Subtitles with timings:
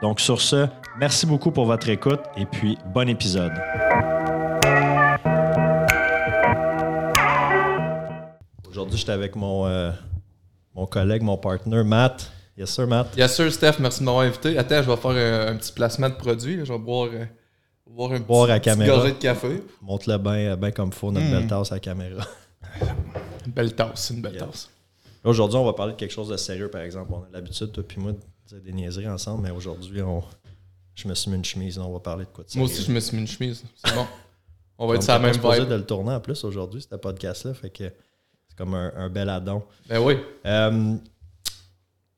[0.00, 3.52] Donc sur ce, merci beaucoup pour votre écoute et puis bon épisode.
[8.68, 9.90] Aujourd'hui, j'étais avec mon, euh,
[10.72, 12.30] mon collègue, mon partner, Matt.
[12.56, 13.16] Yes, sir, Matt.
[13.16, 13.80] Yes, sir, Steph.
[13.80, 14.56] Merci de m'avoir invité.
[14.56, 16.64] Attends, je vais faire un, petit placement de produit.
[16.64, 17.24] Je vais boire, euh,
[17.84, 18.96] boire un boire petit, à caméra.
[18.96, 19.62] gorgée de café.
[19.82, 22.22] Montre-le bien ben comme il faut, notre belle tasse à la caméra.
[23.46, 24.70] Une belle tasse, une belle tasse.
[25.24, 27.12] Aujourd'hui, on va parler de quelque chose de sérieux, par exemple.
[27.12, 28.12] On a l'habitude, toi puis moi,
[28.48, 30.22] dire des niaiseries ensemble, mais aujourd'hui, on...
[30.94, 31.78] je me suis mis une chemise.
[31.78, 33.62] On va parler de quoi de Moi aussi, je me suis mis une chemise.
[33.84, 34.06] C'est bon.
[34.78, 35.68] On va être sur la même vibe.
[35.68, 37.52] de le tourner en plus aujourd'hui, ce podcast-là.
[37.52, 37.84] Fait que
[38.48, 39.62] c'est comme un, un bel addon.
[39.88, 40.18] Ben oui.
[40.46, 40.94] Euh,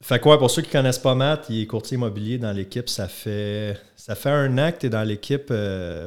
[0.03, 2.89] fait quoi, pour ceux qui connaissent pas Matt, il est courtier immobilier dans l'équipe.
[2.89, 6.07] Ça fait ça fait un an que tu es dans l'équipe euh,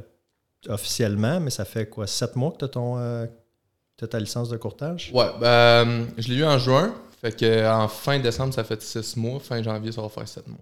[0.68, 3.26] officiellement, mais ça fait quoi, sept mois que tu as, ton, euh,
[3.98, 5.12] ta licence de courtage?
[5.14, 6.94] Ouais, ben, je l'ai eu en juin.
[7.24, 9.40] Fait que en fin décembre, ça fait 6 mois.
[9.40, 10.60] Fin janvier, ça va faire 7 mois.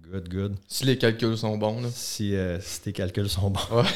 [0.00, 0.56] Good, good.
[0.66, 1.80] Si les calculs sont bons.
[1.80, 1.88] Là.
[1.92, 3.60] Si, euh, si tes calculs sont bons.
[3.70, 3.84] Ouais.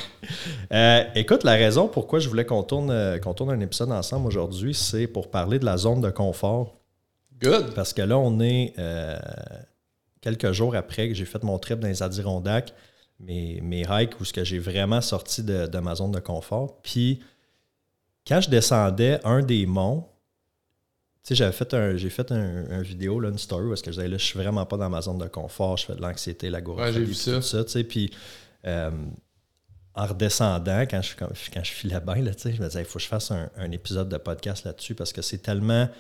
[0.72, 4.26] Euh, écoute, la raison pourquoi je voulais qu'on tourne, euh, qu'on tourne un épisode ensemble
[4.26, 6.76] aujourd'hui, c'est pour parler de la zone de confort.
[7.42, 7.74] Good.
[7.74, 9.18] Parce que là, on est euh,
[10.20, 12.72] quelques jours après que j'ai fait mon trip dans les Adirondacks,
[13.20, 16.80] mes, mes hikes où ce que j'ai vraiment sorti de, de ma zone de confort.
[16.82, 17.20] Puis,
[18.26, 20.08] quand je descendais un des monts,
[21.28, 23.96] sais, j'avais fait un, j'ai fait un, un vidéo, là, une story, parce que je
[23.96, 26.50] disais, là, je suis vraiment pas dans ma zone de confort, je fais de l'anxiété,
[26.50, 27.32] la Ouais, ça.
[27.36, 28.10] tout ça, tu sais, puis
[28.66, 28.90] euh,
[29.94, 32.80] en redescendant, quand je, quand, quand je filais bien, là, tu sais, je me disais,
[32.80, 35.86] il faut que je fasse un, un épisode de podcast là-dessus, parce que c'est tellement,
[35.86, 35.92] tu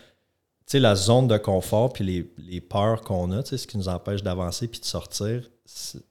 [0.66, 3.78] sais, la zone de confort, puis les, les peurs qu'on a, tu sais, ce qui
[3.78, 6.04] nous empêche d'avancer puis de sortir, c'est- tu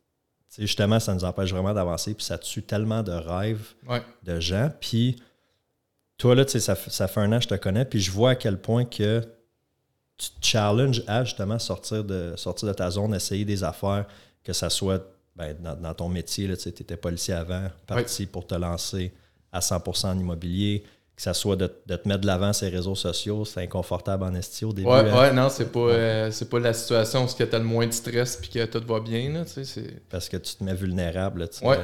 [0.50, 4.02] sais, justement, ça nous empêche vraiment d'avancer, puis ça tue tellement de rêves Ouais.
[4.24, 4.72] de gens.
[4.80, 5.16] Puis
[6.24, 8.30] toi, là, tu sais, ça, fait un an que je te connais, puis je vois
[8.30, 9.22] à quel point que
[10.16, 14.06] tu te challenges à justement sortir de, sortir de ta zone, essayer des affaires,
[14.42, 18.56] que ça soit ben, dans, dans ton métier, tu étais policier avant, parti pour te
[18.56, 19.12] lancer
[19.52, 22.96] à 100% en immobilier, que ça soit de, de te mettre de l'avant ces réseaux
[22.96, 24.88] sociaux, c'est inconfortable en esti au début.
[24.88, 27.66] Ouais, hein, ouais, non, c'est pas, euh, c'est pas la situation où tu as le
[27.66, 29.30] moins de stress puis que tout va bien.
[29.30, 30.08] Là, c'est...
[30.10, 31.42] Parce que tu te mets vulnérable.
[31.42, 31.68] là.
[31.68, 31.80] Ouais.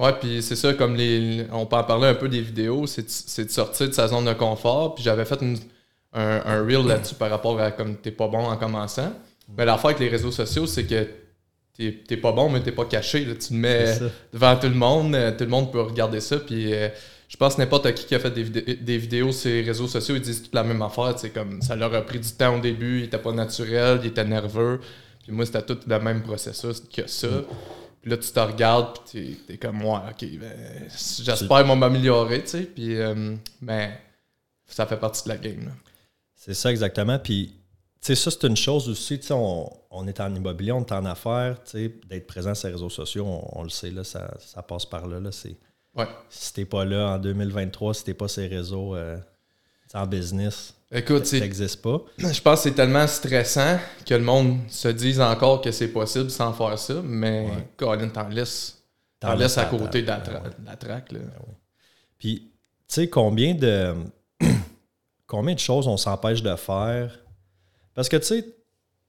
[0.00, 1.44] Ouais, puis c'est ça, comme les.
[1.52, 3.02] On peut en parler un peu des vidéos, c'est
[3.44, 4.94] de, sortir de sa zone de confort.
[4.94, 5.58] Puis j'avais fait une-
[6.12, 9.12] un, un reel là-dessus par rapport à comme t'es pas bon en commençant.
[9.56, 11.06] Mais l'affaire avec les réseaux sociaux, c'est que
[11.76, 13.24] t'es pas bon, mais t'es pas caché.
[13.24, 13.34] là.
[13.34, 13.84] Tu te mets
[14.32, 16.38] devant tout le monde, euh, tout le monde peut regarder ça.
[16.38, 16.88] Puis euh,
[17.28, 18.44] je pense n'importe qui qui a fait des,
[18.76, 21.14] des vidéos sur les réseaux sociaux, ils disent toute la même affaire.
[21.16, 24.08] C'est comme ça leur a pris du temps au début, ils étaient pas naturels, ils
[24.08, 24.80] étaient nerveux.
[25.22, 27.28] Puis moi, c'était tout le même processus que ça.
[28.00, 32.48] Puis là, tu te regardes, puis t'es, t'es comme moi, ok, ben, j'espère m'améliorer, tu
[32.48, 32.62] sais.
[32.62, 33.92] Puis, euh, ben,
[34.66, 35.66] ça fait partie de la game.
[35.66, 35.72] là.
[36.34, 37.18] C'est ça exactement.
[37.18, 37.52] Puis,
[38.00, 39.18] tu sais, ça, c'est une chose aussi.
[39.20, 42.54] Tu sais, on, on est en immobilier, on est en affaires, tu sais, d'être présent
[42.54, 45.20] sur les réseaux sociaux, on, on le sait, là, ça, ça passe par là.
[45.20, 45.56] là c'est,
[45.94, 46.06] Ouais.
[46.28, 49.18] si t'es pas là en 2023, si t'es pas sur les réseaux euh,
[49.92, 52.02] en business, Écoute, ça n'existe pas.
[52.18, 56.30] je pense que c'est tellement stressant que le monde se dise encore que c'est possible
[56.30, 57.68] sans faire ça, mais Ouais.
[57.76, 58.82] Colin, t'en laisses,
[59.20, 60.50] t'en T'en laisses à côté de la, table, tra- ouais.
[60.58, 61.12] de la traque.
[61.12, 61.20] Là.
[62.18, 62.50] Puis,
[62.88, 63.94] tu sais, combien de
[65.26, 67.20] combien de choses on s'empêche de faire?
[67.94, 68.44] Parce que, tu sais,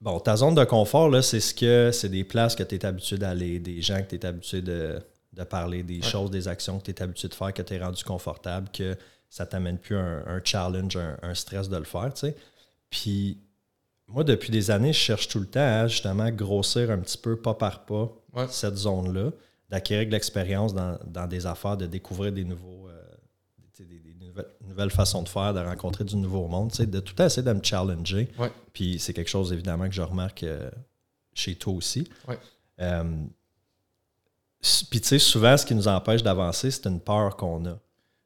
[0.00, 2.86] bon, ta zone de confort, là, c'est ce que c'est des places que tu es
[2.86, 5.00] habitué d'aller, des gens que tu es habitué de,
[5.32, 7.78] de parler, des choses, des actions que tu es habitué de faire, que tu es
[7.82, 8.96] rendu confortable, que
[9.34, 12.36] ça t'amène plus un, un challenge, un, un stress de le faire, tu sais.
[12.90, 13.38] Puis,
[14.06, 17.36] moi, depuis des années, je cherche tout le temps à justement grossir un petit peu,
[17.36, 18.46] pas par pas, Ouais.
[18.50, 19.30] cette zone-là,
[19.70, 22.88] d'acquérir de l'expérience dans, dans des affaires, de découvrir des nouveaux.
[22.88, 23.02] euh,
[23.78, 27.00] des, des nouvelles, nouvelles façons de faire, de rencontrer du nouveau monde, tu sais, de
[27.00, 28.30] tout essayer de me challenger.
[28.38, 28.52] Ouais.
[28.74, 30.70] Puis c'est quelque chose, évidemment, que je remarque euh,
[31.32, 32.06] chez toi aussi.
[32.28, 32.38] Ouais.
[32.80, 33.24] Euh,
[34.90, 37.78] puis tu sais, souvent, ce qui nous empêche d'avancer, c'est une peur qu'on a.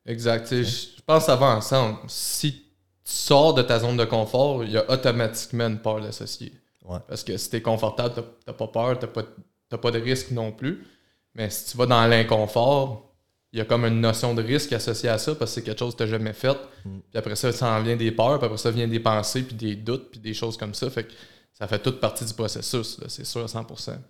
[0.06, 0.48] Exact.
[0.50, 1.98] Je pense que ça va ensemble.
[2.08, 6.52] Si tu sors de ta zone de confort, il y a automatiquement une peur associée.
[7.08, 10.30] Parce que si tu es confortable, tu n'as pas peur, tu n'as pas, de risque
[10.30, 10.86] non plus.
[11.34, 13.12] Mais si tu vas dans l'inconfort,
[13.52, 15.78] il y a comme une notion de risque associée à ça parce que c'est quelque
[15.78, 16.56] chose que tu n'as jamais fait.
[16.84, 16.98] Mm.
[17.10, 19.56] Puis après ça, ça en vient des peurs, puis après ça vient des pensées, puis
[19.56, 20.88] des doutes, puis des choses comme ça.
[20.90, 21.12] Fait que
[21.52, 23.94] ça fait toute partie du processus, c'est sûr à 100%.
[23.94, 24.02] Tu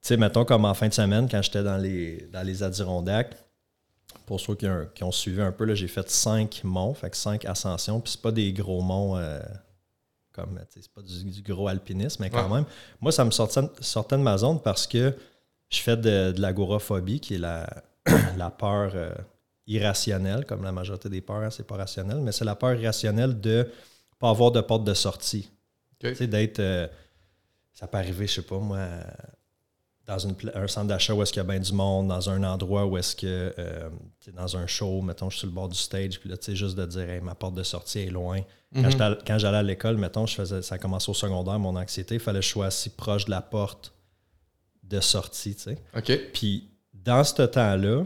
[0.00, 3.36] sais, mettons comme en fin de semaine, quand j'étais dans les, dans les Adirondacks,
[4.26, 8.00] pour ceux qui ont, suivi un peu, j'ai fait cinq monts, fait que cinq ascensions,
[8.00, 9.40] puis c'est pas des gros monts euh,
[10.32, 12.64] comme, c'est pas du, gros alpinisme, mais quand même.
[13.00, 15.14] Moi, ça me sortait, sortait, de ma zone parce que
[15.68, 17.68] je fais de, l'agoraphobie, qui est la,
[18.36, 19.12] la peur euh,
[19.66, 23.40] irrationnelle, comme la majorité des peurs, hein, c'est pas rationnel, mais c'est la peur irrationnelle
[23.40, 23.68] de
[24.18, 25.50] pas avoir de porte de sortie.
[25.98, 26.60] Tu sais, d'être.
[26.60, 26.86] Euh,
[27.74, 28.86] ça peut arriver, je sais pas, moi,
[30.06, 32.42] dans une, un centre d'achat où est-ce qu'il y a bien du monde, dans un
[32.42, 33.54] endroit où est-ce que.
[33.58, 33.88] Euh,
[34.34, 36.56] dans un show, mettons, je suis sur le bord du stage, puis là, tu sais,
[36.56, 38.40] juste de dire, ma porte de sortie est loin.
[38.74, 39.38] Quand mhm.
[39.38, 42.46] j'allais à l'école, mettons, je faisais, ça commençait au secondaire, mon anxiété, il fallait que
[42.46, 43.92] je sois assis proche de la porte
[44.82, 45.78] de sortie, tu sais.
[45.96, 46.32] OK.
[46.32, 48.04] Puis, dans ce temps-là,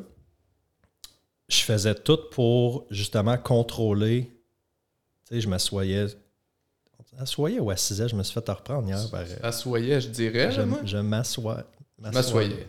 [1.49, 4.31] je faisais tout pour justement contrôler.
[5.29, 6.07] Tu sais, je m'assoyais
[7.19, 9.11] Assoyais ou assisais, je me suis fait reprendre hier.
[9.11, 10.53] Par, Assoyais, je dirais.
[10.53, 11.65] Je, je m'assois.
[11.99, 12.67] M'assoyais.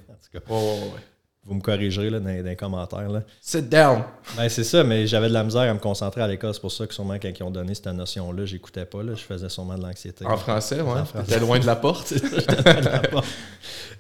[1.48, 3.10] Vous me corrigerez là, dans, les commentaires.
[3.10, 3.24] Là.
[3.40, 4.04] Sit down.
[4.36, 6.54] Ben, c'est ça, mais j'avais de la misère à me concentrer à l'école.
[6.54, 9.02] C'est pour ça que sûrement quand ils ont donné cette notion-là, j'écoutais pas.
[9.02, 9.14] Là.
[9.16, 10.26] Je faisais sûrement de l'anxiété.
[10.26, 11.00] En français, oui.
[11.26, 12.12] T'étais loin de la porte.
[12.66, 13.28] loin de la porte.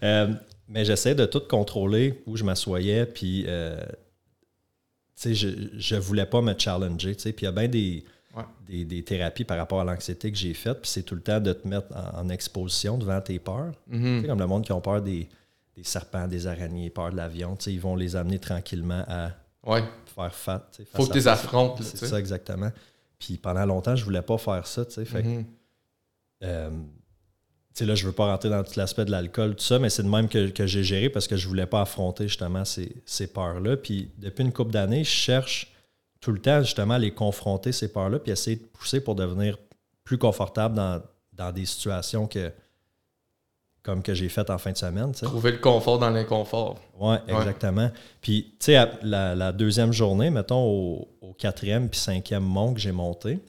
[0.03, 0.33] Euh,
[0.67, 3.05] mais j'essaie de tout contrôler où je m'assoyais.
[3.05, 3.81] Puis, euh,
[5.23, 5.47] je,
[5.77, 7.13] je voulais pas me challenger.
[7.13, 8.03] Puis il y a bien des
[8.67, 10.81] des, thérapies par rapport à l'anxiété que j'ai faites.
[10.81, 13.73] Puis c'est tout le temps de te mettre en, exposition devant tes peurs.
[13.91, 14.25] Mm-hmm.
[14.27, 15.29] comme le monde qui ont peur des,
[15.83, 17.55] serpents, des araignées, peur de l'avion.
[17.65, 19.31] Ils vont les amener tranquillement à
[19.65, 20.69] faire fat.
[20.93, 21.81] Faut que tu les affrontes.
[21.83, 22.71] C'est ça, exactement.
[23.19, 24.85] Puis pendant longtemps, je voulais pas faire ça.
[24.85, 25.45] Fait
[26.43, 26.69] euh,
[27.79, 30.09] là, je veux pas rentrer dans tout l'aspect de l'alcool, tout ça, mais c'est de
[30.09, 33.77] même que, j'ai géré parce que je voulais pas affronter justement ces, ces peurs-là.
[33.77, 35.73] Puis depuis une couple d'années, je cherche
[36.27, 39.57] tout le temps, justement, à les confronter, ces peurs-là, puis essayer de pousser pour devenir
[40.03, 42.51] plus confortable dans, des situations que
[43.81, 45.13] comme que j'ai faites en fin de semaine.
[45.13, 46.75] Trouver le confort dans l'inconfort.
[46.99, 47.89] Oui, exactement.
[48.19, 50.65] Puis, tu sais, la, deuxième journée, mettons,
[51.21, 53.39] au, quatrième puis cinquième mont que j'ai monté,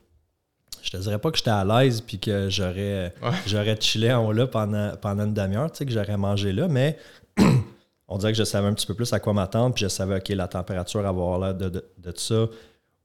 [0.80, 3.12] je te dirais pas que j'étais à l'aise puis que j'aurais
[3.44, 6.68] j'aurais chillé en haut là pendant, pendant une demi-heure, tu sais, que j'aurais mangé là,
[6.68, 6.96] mais
[8.08, 10.16] on dirait que je savais un petit peu plus à quoi m'attendre, puis je savais,
[10.16, 12.46] OK, la température va avoir l'air de, de, de, ça.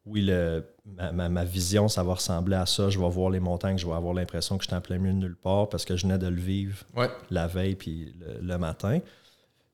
[0.06, 0.66] Oui, le,
[1.14, 2.90] ma, vision, ça va ressembler à ça.
[2.90, 5.14] Je vais voir les montagnes, je vais avoir l'impression que je suis en plein milieu
[5.14, 6.84] de nulle part parce que je venais de le vivre
[7.30, 9.00] la veille puis le, matin.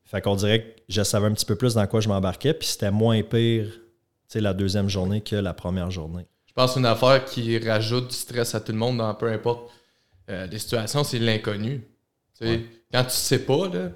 [0.06, 2.68] Fait qu'on dirait que je savais un petit peu plus dans quoi je m'embarquais, puis
[2.68, 3.72] c'était moins pire
[4.36, 6.28] la deuxième journée que la première journée.
[6.46, 9.72] Je pense une affaire qui rajoute du stress à tout le monde dans peu importe
[10.30, 11.84] euh, les situations, c'est l'inconnu.
[12.40, 13.90] Quand tu sais pas, là,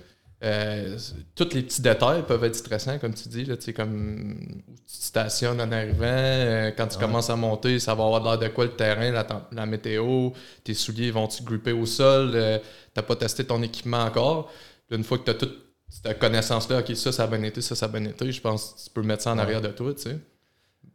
[0.44, 0.98] euh,
[1.36, 4.36] tous les petits détails peuvent être stressants, comme tu dis, là, comme
[4.68, 8.38] où tu stationnes en arrivant, euh, quand tu commences à monter, ça va avoir l'air
[8.38, 9.10] de quoi le terrain,
[9.51, 10.31] la, météo,
[10.66, 12.66] tes souliers vont-tu gripper au sol, euh, tu
[12.98, 14.51] n'as pas testé ton équipement encore.
[14.92, 15.57] une fois que tu as toute
[15.90, 18.74] cette connaissance-là, ok, ça, ça a bien été, ça, ça a bien été, je pense
[18.74, 20.18] que tu peux mettre ça en arrière de toi, tu sais.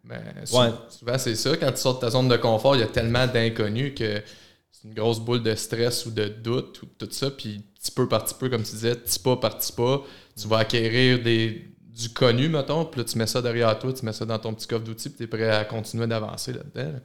[0.04, 2.88] Mais souvent, c'est ça, quand tu sors de ta zone de confort, il y a
[2.88, 4.22] tellement d'inconnus que
[4.70, 7.30] c'est une grosse boule de stress ou de doute ou tout ça.
[7.30, 10.02] Puis petit peu par petit peu, comme tu disais, petit pas par petit pas,
[10.36, 14.04] tu vas acquérir des, du connu, mettons, puis là, tu mets ça derrière toi, tu
[14.04, 17.00] mets ça dans ton petit coffre d'outils, puis tu es prêt à continuer d'avancer là-dedans.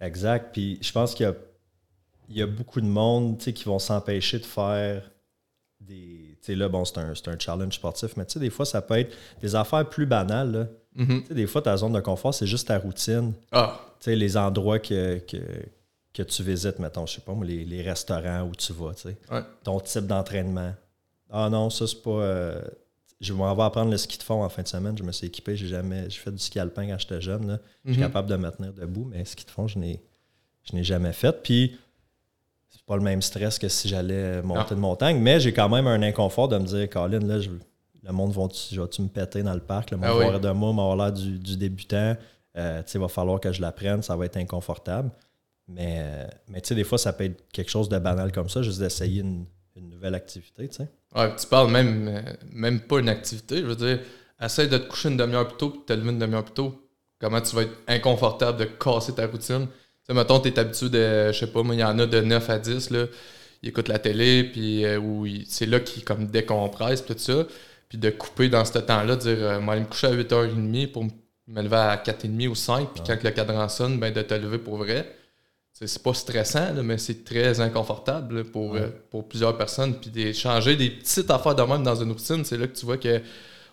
[0.00, 0.50] Exact.
[0.52, 1.34] Puis je pense qu'il y a,
[2.28, 5.10] il y a beaucoup de monde qui vont s'empêcher de faire
[5.80, 6.38] des.
[6.42, 8.82] Tu sais, là, bon, c'est un, un, challenge sportif, mais tu sais, des fois, ça
[8.82, 10.70] peut être des affaires plus banales.
[10.96, 13.34] Tu sais, des fois, ta zone de confort, c'est juste ta routine.
[13.52, 13.80] Ah.
[14.00, 15.36] Tu sais, les endroits que, que
[16.16, 19.16] que tu visites, mettons, je sais pas, les, restaurants où tu vas, tu sais.
[19.62, 20.74] Ton type d'entraînement.
[21.30, 22.10] Ah non, ça, c'est pas.
[22.10, 22.62] Euh,
[23.20, 24.96] je m'en vais apprendre le ski de fond en fin de semaine.
[24.96, 25.56] Je me suis équipé.
[25.56, 26.08] J'ai jamais.
[26.08, 27.58] J'ai fait du ski alpin quand j'étais jeune.
[27.84, 28.06] Je suis mhm.
[28.06, 30.02] capable de me tenir debout, mais ski de fond, je n'ai,
[30.62, 31.42] je n'ai jamais fait.
[31.42, 31.76] Puis,
[32.70, 35.86] c'est pas le même stress que si j'allais monter de montagne, mais j'ai quand même
[35.86, 37.38] un inconfort de me dire, Colin, là,
[38.02, 38.48] le monde va
[38.86, 39.90] tu me péter dans le parc?
[39.90, 42.16] Le monde ah va de moi, m'avoir l'air du, du débutant.
[42.56, 45.10] Euh, il va falloir que je l'apprenne, ça va être inconfortable.
[45.68, 48.62] Mais, mais tu sais, des fois, ça peut être quelque chose de banal comme ça,
[48.62, 49.46] juste d'essayer une,
[49.76, 50.88] nouvelle activité, tu sais.
[51.14, 52.20] Ouais, tu parles même, euh,
[52.50, 53.58] même pas une activité.
[53.58, 54.00] Je veux dire,
[54.40, 56.54] essaye de te coucher une demi-heure plus tôt et de te lever une demi-heure plus
[56.54, 56.88] tôt.
[57.18, 59.66] Comment tu vas être inconfortable de casser ta routine?
[59.66, 59.72] Tu
[60.06, 62.20] sais, mettons, tu es habitué de, je sais pas, moi, il y en a de
[62.20, 63.06] 9 à 10, là.
[63.62, 65.00] Ils écoutent la télé, puis euh,
[65.46, 67.46] c'est là qu'ils comme décompressent, tout ça.
[67.88, 71.04] Puis de couper dans ce temps-là, dire, euh, moi, aller me coucher à 8h30 pour
[71.04, 74.58] me levais à 4,5 ou 5, puis quand le cadran sonne, ben, de te lever
[74.58, 75.06] pour vrai.
[75.78, 80.00] C'est pas stressant, mais c'est très inconfortable pour, euh, pour plusieurs personnes.
[80.00, 82.86] Puis de changer des petites affaires de même dans une routine, c'est là que tu
[82.86, 83.20] vois que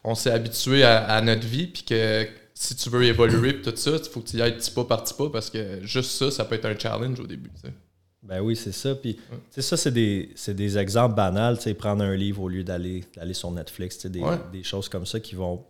[0.03, 3.91] on s'est habitué à, notre vie, puis que si tu veux évoluer, puis tout ça,
[3.91, 6.29] il faut que tu y ailles petit pas par petit pas, parce que juste ça,
[6.29, 7.49] ça peut être un challenge au début.
[8.21, 8.95] Ben oui, c'est ça.
[8.95, 9.17] Puis,
[9.57, 11.57] ça, c'est des, des, exemples banals.
[11.77, 14.05] Prendre un livre au lieu d'aller sur Netflix.
[14.07, 15.63] Des, des choses comme ça qui vont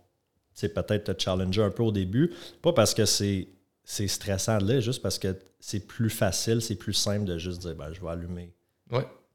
[0.60, 2.32] peut-être te challenger un peu au début.
[2.60, 3.46] Pas parce que c'est
[3.84, 7.74] stressant de là, juste parce que c'est plus facile, c'est plus simple de juste dire
[7.74, 8.52] ben, je vais allumer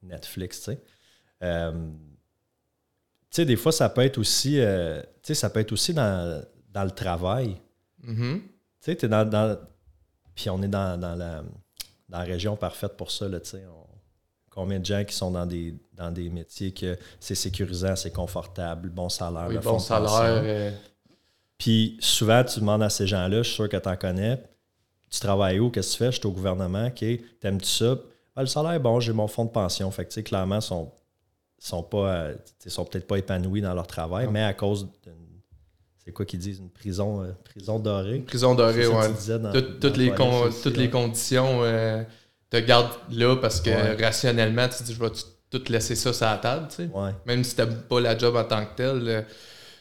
[0.03, 0.69] Netflix.
[1.41, 1.91] Euh,
[3.37, 6.43] des fois, ça peut être aussi, euh, ça peut être aussi dans,
[6.75, 7.57] le travail.
[8.05, 8.41] Mm-hmm.
[8.81, 9.57] Tu sais, dans,
[10.35, 11.43] Puis on est dans, la,
[12.09, 13.27] la, région parfaite pour ça.
[13.27, 13.39] Là,
[14.49, 18.89] combien de gens qui sont dans des, dans des métiers que c'est sécurisant, c'est confortable,
[18.89, 20.73] bon salaire, bon salaire.
[21.59, 24.41] Puis souvent, tu demandes à ces gens-là, je suis sûr que tu en connais,
[25.11, 27.05] tu travailles où, qu'est-ce que tu fais, je suis au gouvernement, OK,
[27.39, 27.95] t'aimes-tu ça?
[28.35, 29.91] Ah, le salaire est bon, j'ai mon fonds de pension.
[29.91, 30.91] Fait que, tu sais, clairement, ils sont,
[31.59, 32.35] sont pas, euh,
[32.67, 35.13] sont peut-être pas épanouis dans leur travail, mais à cause d'une
[36.09, 38.15] c'est quoi qu'ils disent, une prison, euh, prison dorée?
[38.15, 38.95] Une prison dorée, oui.
[39.79, 40.11] toutes, les
[40.63, 42.01] toutes les conditions euh,
[42.49, 45.11] te gardent là parce que rationnellement, tu dis, je vais
[45.51, 46.89] tout laisser ça sur la table, tu sais.
[47.27, 49.25] Même si tu pas la job en tant que tel,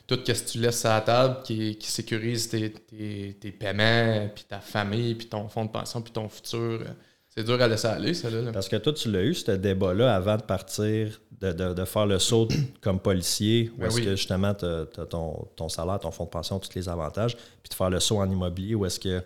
[0.08, 4.44] tout ce que tu laisses à la table qui, qui sécurise tes, tes, paiements, puis
[4.48, 6.80] ta famille, puis ton fonds de pension, puis ton futur.
[7.28, 8.30] C'est dur à laisser aller, ça.
[8.30, 8.50] Là.
[8.50, 12.18] Parce que toi, tu l'as eu, ce débat-là, avant de partir, de, de, faire le
[12.18, 12.48] saut
[12.80, 16.30] comme policier, où ben est-ce que justement tu as, ton, ton, salaire, ton fonds de
[16.30, 19.22] pension, tous les avantages, puis de faire le saut en immobilier, où est-ce que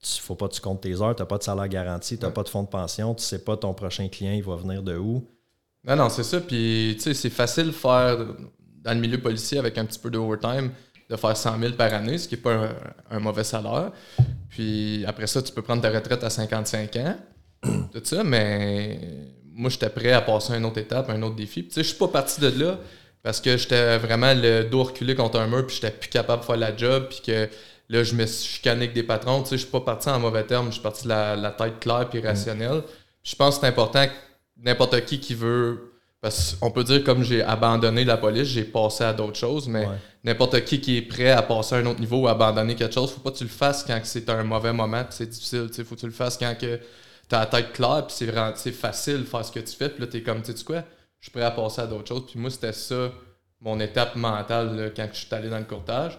[0.00, 2.24] il faut pas que tu comptes tes heures, tu n'as pas de salaire garanti, tu
[2.24, 4.82] n'as pas de fonds de pension, tu sais pas ton prochain client, il va venir
[4.82, 5.26] de où.
[5.84, 6.40] Non, non, c'est ça.
[6.40, 8.18] Puis, tu sais, c'est facile de faire
[8.88, 10.70] dans le milieu policier avec un petit peu de overtime
[11.10, 12.70] de faire 100 000 par année, ce qui n'est pas
[13.10, 13.92] un, mauvais salaire.
[14.48, 17.16] Puis après ça, tu peux prendre ta retraite à 55 ans,
[17.62, 18.98] tout ça, mais
[19.52, 21.64] moi, j'étais prêt à passer à une autre étape, un autre défi.
[21.64, 22.78] Tu sais, je suis pas parti de là
[23.22, 26.46] parce que j'étais vraiment le dos reculé contre un mur, puis j'étais plus capable de
[26.46, 27.48] faire la job, puis que
[27.88, 29.42] là, je me suis chicané avec des patrons.
[29.42, 31.80] Tu sais, je suis pas parti en mauvais terme, je suis parti de la, tête
[31.80, 32.82] claire et rationnelle.
[33.22, 34.12] Je pense que c'est important que
[34.62, 39.04] n'importe qui qui veut parce qu'on peut dire comme j'ai abandonné la police, j'ai passé
[39.04, 39.86] à d'autres choses, mais
[40.24, 43.12] n'importe qui qui est prêt à passer à un autre niveau ou abandonner quelque chose,
[43.12, 45.68] faut pas que tu le fasses quand c'est un mauvais moment c'est difficile.
[45.76, 48.72] Il faut que tu le fasses quand tu as la tête claire puis c'est c'est
[48.72, 49.88] facile de faire ce que tu fais.
[49.88, 50.82] Puis là, tu es comme, tu sais quoi,
[51.20, 52.26] je suis prêt à passer à d'autres choses.
[52.26, 53.12] Puis moi, c'était ça
[53.60, 56.18] mon étape mentale quand je suis allé dans le courtage.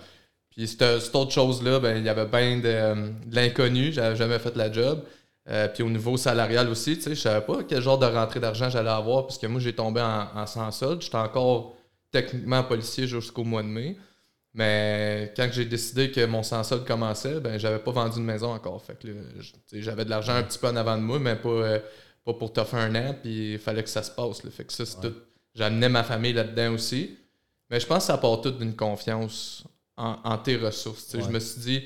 [0.51, 4.55] Puis cette, autre chose-là, ben, il y avait bien de, de l'inconnu, j'avais jamais fait
[4.55, 5.03] la job.
[5.49, 8.39] Euh, puis au niveau salarial aussi, tu sais, je savais pas quel genre de rentrée
[8.39, 11.01] d'argent j'allais avoir, parce que moi, j'ai tombé en, en sans solde.
[11.01, 11.75] J'étais encore
[12.11, 13.97] techniquement policier jusqu'au mois de mai.
[14.53, 18.51] Mais quand j'ai décidé que mon sans solde commençait, ben j'avais pas vendu de maison
[18.53, 18.81] encore.
[18.83, 19.07] Fait que
[19.73, 21.79] j'avais de l'argent un petit peu en avant de moi, mais pas, euh,
[22.25, 24.41] pas pour faire un an, puis il fallait que ça se passe.
[24.49, 25.13] Fait que ça, c'est tout.
[25.53, 27.17] J'amenais ma famille là-dedans aussi.
[27.69, 29.63] Mais je pense que ça part tout d'une confiance
[29.95, 31.15] en, tes ressources.
[31.17, 31.83] Je me suis dit,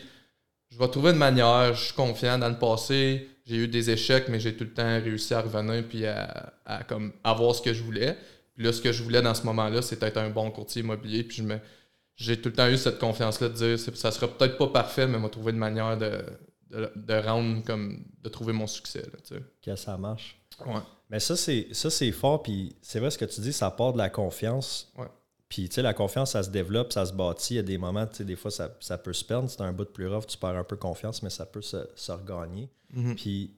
[0.70, 4.30] je vais trouver une manière, je suis confiant dans le passé j'ai eu des échecs,
[4.30, 6.54] mais j'ai tout le temps réussi à revenir puis à,
[6.88, 8.18] comme avoir ce que je voulais.
[8.56, 11.24] Puis là, ce que je voulais dans ce moment-là, c'était être un bon courtier immobilier.
[11.24, 11.58] Puis je me,
[12.16, 15.18] j'ai tout le temps eu cette confiance-là de dire ça sera peut-être pas parfait, mais
[15.18, 16.24] on va trouver une manière de,
[16.70, 19.02] de, rendre comme de trouver mon succès.
[19.02, 20.40] Là, que ça marche.
[20.66, 20.82] Ouais.
[21.10, 22.44] Mais ça, c'est ça, c'est fort.
[22.44, 24.92] Puis c'est vrai ce que tu dis, ça part de la confiance.
[24.98, 25.08] Ouais.
[25.54, 27.54] Puis, tu sais, la confiance, ça se développe, ça se bâtit.
[27.54, 29.48] Il y a des moments, tu sais, des fois, ça, peut se perdre.
[29.52, 32.12] C'est un bout de plus rough, tu perds un peu confiance, mais ça peut se,
[32.12, 32.72] regagner.
[32.92, 33.14] Mhm.
[33.14, 33.52] Puis,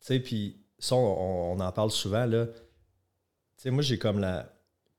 [0.00, 2.46] tu sais, puis ça, on, en parle souvent, là.
[2.46, 2.54] Tu
[3.58, 4.52] sais, moi, j'ai comme la...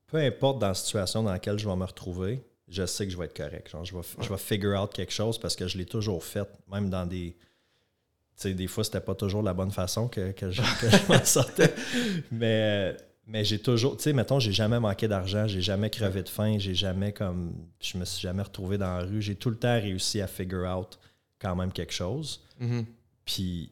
[0.08, 3.18] Peu importe dans la situation dans laquelle je vais me retrouver, je sais que je
[3.18, 3.70] vais être correct.
[3.70, 6.48] Genre, je vais, je vais figure out quelque chose parce que je l'ai toujours fait,
[6.72, 7.36] même dans des...
[8.38, 11.12] Tu sais, des fois, c'était pas toujours la bonne façon que, que je, que je
[11.12, 11.76] m'en sortais.
[12.32, 12.96] Mais
[13.28, 16.58] mais j'ai toujours, tu sais, mettons, j'ai jamais manqué d'argent, j'ai jamais crevé de faim,
[16.60, 17.54] j'ai jamais comme.
[17.82, 19.22] Je me suis jamais retrouvé dans la rue.
[19.22, 21.00] J'ai tout le temps réussi à figure out
[21.40, 22.44] quand même quelque chose.
[22.62, 22.86] Mm-hmm.
[23.26, 23.72] Puis,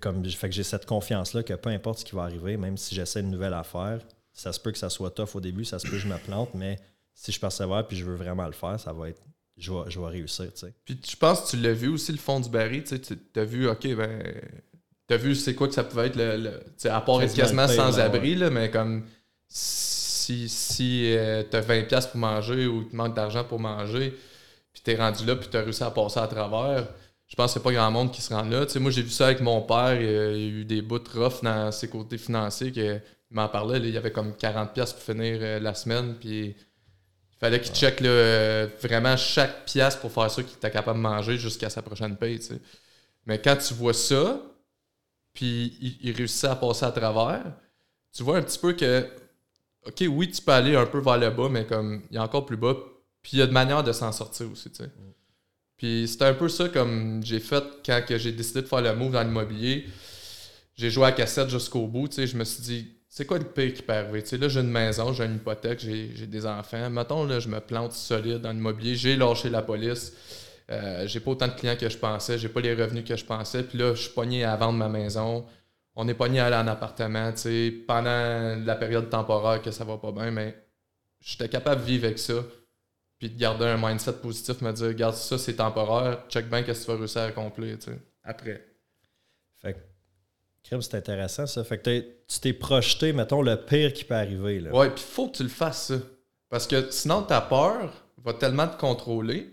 [0.00, 2.94] comme fait que j'ai cette confiance-là que peu importe ce qui va arriver, même si
[2.94, 4.00] j'essaie une nouvelle affaire,
[4.32, 6.16] ça se peut que ça soit tough au début, ça se peut que je me
[6.16, 6.78] plante, mais
[7.14, 9.20] si je persévère puis je veux vraiment le faire, ça va être.
[9.58, 10.72] Je vais, je vais réussir, tu sais.
[10.86, 13.68] Puis je pense que tu l'as vu aussi, le fond du baril, tu as vu,
[13.68, 14.40] OK, ben
[15.12, 16.52] T'as vu c'est quoi que ça pouvait être le.
[16.88, 19.04] à part être quasiment sans abri, là, mais comme
[19.46, 24.16] si, si euh, t'as 20$ pour manger ou tu manques d'argent pour manger,
[24.72, 26.86] puis t'es rendu là, puis t'as réussi à passer à travers,
[27.28, 28.64] je pense n'y a pas grand monde qui se rend là.
[28.80, 31.70] moi, j'ai vu ça avec mon père, il, y a eu des bouts rough dans
[31.72, 35.60] ses côtés financiers, que, il m'en parlait, il y avait comme 40$ pour finir euh,
[35.60, 36.54] la semaine, puis il
[37.38, 41.02] Fallait qu'il check là, euh, vraiment chaque pièce pour faire ça qu'il était capable de
[41.02, 42.40] manger jusqu'à sa prochaine paye.
[43.26, 44.40] Mais quand tu vois ça,
[45.34, 47.44] puis il, réussit à passer à travers,
[48.12, 49.08] tu vois un petit peu que,
[49.86, 52.22] OK, oui, tu peux aller un peu vers le bas, mais comme il y a
[52.22, 52.76] encore plus bas,
[53.22, 54.90] puis il y a de manière de s'en sortir aussi, tu sais.
[55.76, 59.12] Puis c'était un peu ça comme j'ai fait quand j'ai décidé de faire le move
[59.12, 59.86] dans l'immobilier.
[60.76, 62.26] J'ai joué à cassette jusqu'au bout, tu sais.
[62.26, 64.22] Je me suis dit, c'est quoi le pire qui peut arriver?
[64.22, 66.88] Tu sais, là, j'ai une maison, j'ai une hypothèque, j'ai j'ai des enfants.
[66.88, 70.12] Mettons, là, je me plante solide dans l'immobilier, j'ai lâché la police.
[70.72, 73.24] Euh, j'ai pas autant de clients que je pensais, j'ai pas les revenus que je
[73.24, 73.62] pensais.
[73.62, 75.46] Puis là, je suis pogné à vendre ma maison.
[75.94, 79.84] On est pogné à aller en appartement, tu sais, pendant la période temporaire que ça
[79.84, 80.56] va pas bien, mais
[81.20, 82.34] j'étais capable de vivre avec ça.
[83.18, 86.80] Puis de garder un mindset positif, me dire, regarde, ça c'est temporaire, check bien qu'est-ce
[86.80, 88.64] que tu vas réussir à accomplir, tu sais, après.
[89.60, 89.78] Fait que,
[90.64, 91.62] crème, c'est intéressant ça.
[91.62, 94.60] Fait que tu t'es projeté, mettons, le pire qui peut arriver.
[94.60, 94.72] Là.
[94.74, 95.94] Ouais, puis faut que tu le fasses, ça.
[96.48, 97.92] Parce que sinon, ta peur
[98.24, 99.51] va tellement te contrôler.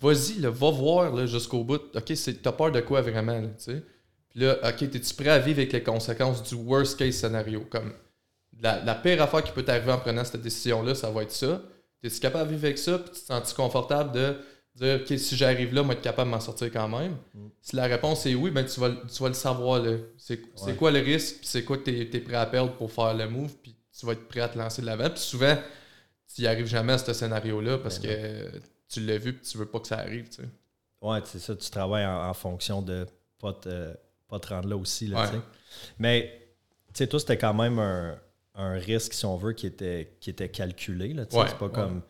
[0.00, 1.80] Vas-y, va voir jusqu'au bout.
[1.94, 3.82] OK, t'as peur de quoi vraiment, tu sais?
[4.30, 7.60] Puis là, OK, es-tu prêt à vivre avec les conséquences du worst case scénario?
[7.68, 7.92] Comme
[8.60, 11.60] la, la pire affaire qui peut t'arriver en prenant cette décision-là, ça va être ça.
[12.02, 12.98] Es-tu capable de vivre avec ça?
[12.98, 14.36] Puis tu te sens confortable de
[14.76, 17.16] dire, OK, si j'arrive là, moi, être capable de m'en sortir quand même?
[17.60, 19.82] Si la réponse est oui, ben tu vas, le- tu vas le savoir.
[20.16, 20.74] C'est Ouais.
[20.76, 21.38] quoi le risque?
[21.40, 23.52] Puis c'est quoi que tu es, prêt à perdre pour faire le move?
[23.62, 25.10] Puis tu vas être prêt à te lancer de l'avant.
[25.10, 25.56] Puis souvent,
[26.34, 28.08] tu n'y arrives jamais à ce scénario-là parce Ben
[28.52, 30.28] que tu l'as vu puis tu veux pas que ça arrive.
[30.28, 30.48] tu sais.
[31.02, 33.06] Ouais, c'est ça, tu travailles en, en fonction de
[33.40, 33.94] pas te,
[34.28, 35.06] pas te rendre là aussi.
[35.06, 35.28] Là, Ouais.
[35.30, 35.42] tu sais.
[35.98, 36.48] Mais,
[36.88, 38.18] tu sais, toi, c'était quand même un,
[38.54, 41.14] un risque, si on veut, qui était, qui était calculé.
[41.14, 41.38] Là, tu sais.
[41.40, 41.72] Ouais, c'est pas ouais.
[41.72, 42.02] comme.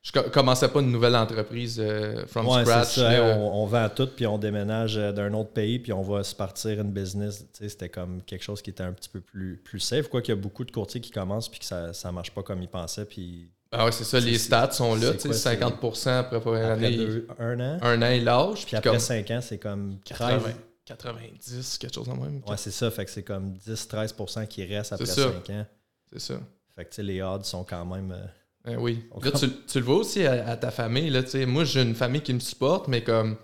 [0.00, 2.94] Je co- commençais pas une nouvelle entreprise euh, from Ouais, scratch.
[2.94, 3.10] ça.
[3.36, 6.34] on, on vend tout, puis on déménage euh, d'un autre pays, puis on va se
[6.36, 7.44] partir une business.
[7.52, 10.08] C'était comme quelque chose qui était un petit peu plus, plus safe.
[10.08, 12.42] Quoi qu'il y a beaucoup de courtiers qui commencent, puis que ça ne marche pas
[12.44, 13.04] comme ils pensaient.
[13.04, 15.12] Puis Ah ouais, c'est ça, les stats sont là.
[15.12, 18.24] tu sais, quoi, c'est- 50% après première après année, deux- un an, un an, ils
[18.24, 18.60] lâchent.
[18.60, 20.42] puis Puis après comme cinq ans, c'est comme 13.
[20.42, 20.52] 80,
[20.86, 22.40] 90, quelque chose de même.
[22.46, 22.90] Ouais, c'est ça.
[22.90, 25.32] Fait que c'est comme 10-13% qui restent après C'est ça.
[25.32, 25.66] 5 ans.
[26.12, 26.34] C'est ça.
[26.74, 28.12] Fait que tu sais, les odds sont quand même.
[28.12, 28.24] euh,
[28.64, 29.04] Ben oui.
[29.22, 31.10] Là, tu, tu le vois aussi à, à ta famille.
[31.10, 31.44] Là, tu sais.
[31.46, 33.36] moi, j'ai une famille qui me supporte, mais comme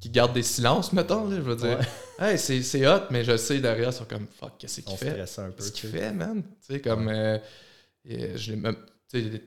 [0.00, 1.28] qui garde des silences, mettons.
[1.28, 1.78] Là, je veux dire,
[2.18, 5.10] hey, c'est, hot, mais je sais derrière, ils sont comme fuck, qu'est-ce qu'il fait?
[5.12, 5.56] stressait un peu.
[5.58, 6.42] Qu'est-ce qu'il fait, man?
[6.66, 7.06] Tu sais, comme.
[7.08, 7.38] euh,
[8.04, 8.54] je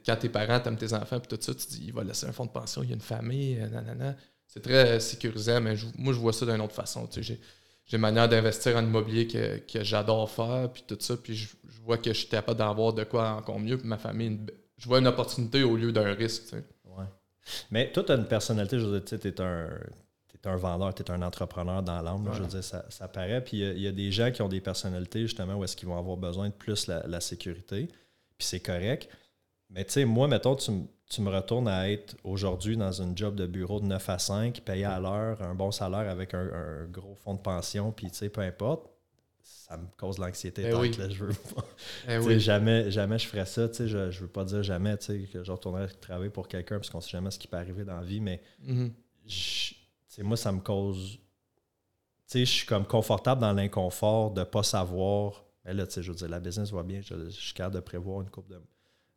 [0.06, 2.32] quand tes parents t'aimes tes enfants, puis tout ça, tu dis, il va laisser un
[2.32, 4.16] fonds de pension, il y a une famille, euh, nanana.
[4.48, 7.10] C'est très sécurisant, mais je- moi, je vois ça d'une autre façon.
[7.12, 7.40] J'ai,
[7.86, 11.48] j'ai une manière d'investir en immobilier que, que j'adore faire, puis tout ça, puis je,
[11.68, 14.28] je vois que je suis capable d'en avoir de quoi encore mieux, puis ma famille,
[14.28, 14.48] une-
[14.78, 16.54] je vois une opportunité au lieu d'un risque.
[16.86, 17.06] Ouais.
[17.72, 19.70] Mais toi, tu as une personnalité, je veux dire, tu t'es un,
[20.42, 23.44] t'es un vendeur, tu es un entrepreneur dans l'âme, je veux dire, ça, ça paraît.
[23.44, 25.64] Puis il y a- il y, a des gens qui ont des personnalités, justement, où
[25.64, 27.88] est-ce qu'ils vont avoir besoin de plus la, la sécurité,
[28.38, 29.10] puis c'est correct.
[29.76, 30.72] Mais tu sais, moi, mettons, tu,
[31.10, 34.62] tu me retournes à être aujourd'hui dans une job de bureau de 9 à 5,
[34.62, 38.16] payé à l'heure, un bon salaire avec un, un gros fonds de pension, puis tu
[38.18, 38.88] sais, peu importe,
[39.44, 40.64] ça me cause l'anxiété.
[40.64, 40.92] Ben tête, oui.
[40.98, 41.66] là, je veux pas.
[42.22, 42.40] Oui.
[42.40, 43.68] Jamais, jamais je ferais ça.
[43.70, 46.48] tu sais, Je, je veux pas dire jamais tu sais, que je retournerais travailler pour
[46.48, 48.92] quelqu'un parce qu'on sait jamais ce qui peut arriver dans la vie, mais Mhm.
[49.28, 49.76] je- tu
[50.08, 51.18] sais, moi, ça me cause.
[51.18, 51.20] Tu
[52.28, 55.44] sais, je suis comme confortable dans l'inconfort de pas savoir.
[55.66, 57.76] Mais là, tu sais, je veux dire, la business va bien, je, je suis capable
[57.76, 58.60] de prévoir une coupe de,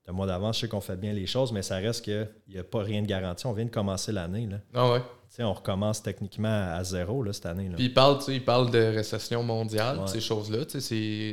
[0.09, 0.57] de mois d'avance.
[0.57, 3.03] Je sais qu'on fait bien les choses, mais ça reste qu'il n'y a pas rien
[3.03, 3.47] de garanti.
[3.47, 4.47] On vient de commencer l'année.
[4.51, 4.59] là.
[4.75, 5.03] Ah ouais.
[5.40, 7.68] On recommence techniquement à zéro là, cette année.
[7.68, 7.77] Là.
[7.77, 10.07] Puis il parle, tu sais, il parle de récession mondiale, Ouais.
[10.09, 10.64] ces choses-là.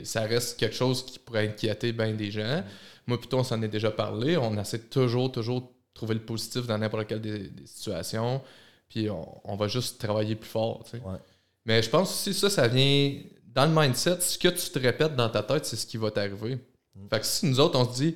[0.04, 2.62] Ça reste quelque chose qui pourrait inquiéter bien des gens.
[3.08, 4.36] Moi, plutôt, on s'en est déjà parlé.
[4.38, 8.42] On essaie toujours, toujours de trouver le positif dans n'importe quelle des, des situations.
[8.90, 10.84] Puis on, on va juste travailler plus fort.
[10.94, 11.18] Ouais.
[11.66, 13.14] Mais je pense aussi ça, ça vient
[13.48, 14.20] dans le mindset.
[14.20, 16.56] Ce que tu te répètes dans ta tête, c'est ce qui va t'arriver.
[16.96, 17.08] Mm.
[17.10, 18.16] Fait que si nous autres, on se dit,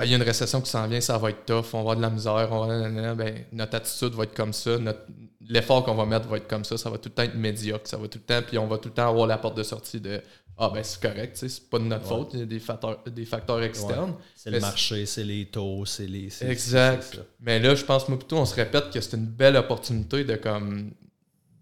[0.00, 1.80] Ah, il y a une récession qui s'en vient, ça va être tough, on va
[1.80, 5.06] avoir de la misère, on va nanana, ben, notre attitude va être comme ça, notre-
[5.40, 7.88] l'effort qu'on va mettre va être comme ça, ça va tout le temps être médiocre,
[7.88, 9.62] ça va tout le temps, puis on va tout le temps avoir la porte de
[9.64, 10.20] sortie de
[10.60, 12.18] Ah ben c'est correct, c'est pas de notre Ouais.
[12.18, 14.14] faute, il y a des facteurs, des facteurs externes.
[14.34, 16.30] C'est le marché, c'est les taux, c'est les.
[16.44, 17.20] Exact.
[17.40, 20.34] Mais là, je pense, moi, plutôt, on se répète que c'est une belle opportunité de
[20.34, 20.90] comme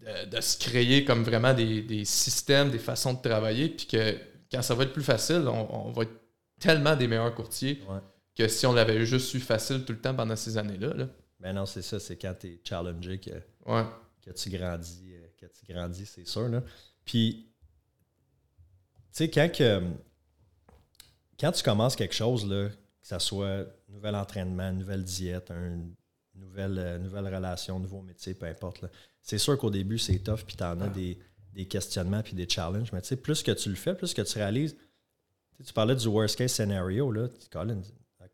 [0.01, 4.15] de, de se créer comme vraiment des, des systèmes, des façons de travailler, puis que
[4.51, 6.13] quand ça va être plus facile, on, on va être
[6.59, 7.99] tellement des meilleurs courtiers Ouais.
[8.37, 10.93] Que si on l'avait juste eu facile tout le temps pendant ces années-là.
[10.93, 11.09] Là.
[11.39, 13.31] Mais non, c'est ça, c'est quand tu es challengé que,
[13.65, 13.83] Ouais.
[14.21, 16.47] que tu grandis, euh, que tu grandis, c'est sûr.
[16.47, 16.61] Là.
[17.05, 17.47] Puis,
[19.11, 19.81] tu sais, quand, que-
[21.39, 22.75] quand tu commences quelque chose, là, que
[23.07, 25.93] ça soit nouvel entraînement, nouvelle diète, une
[26.35, 28.85] nouvelle, euh, nouvelle relation, nouveau métier, peu importe,
[29.21, 31.17] c'est sûr qu'au début, c'est tough, puis tu en as des,
[31.53, 32.91] des questionnements puis des challenges.
[32.91, 34.75] Mais tu sais, plus que tu le fais, plus que tu réalises.
[35.65, 37.27] tu parlais du worst case scenario, là.
[37.51, 37.81] Colin,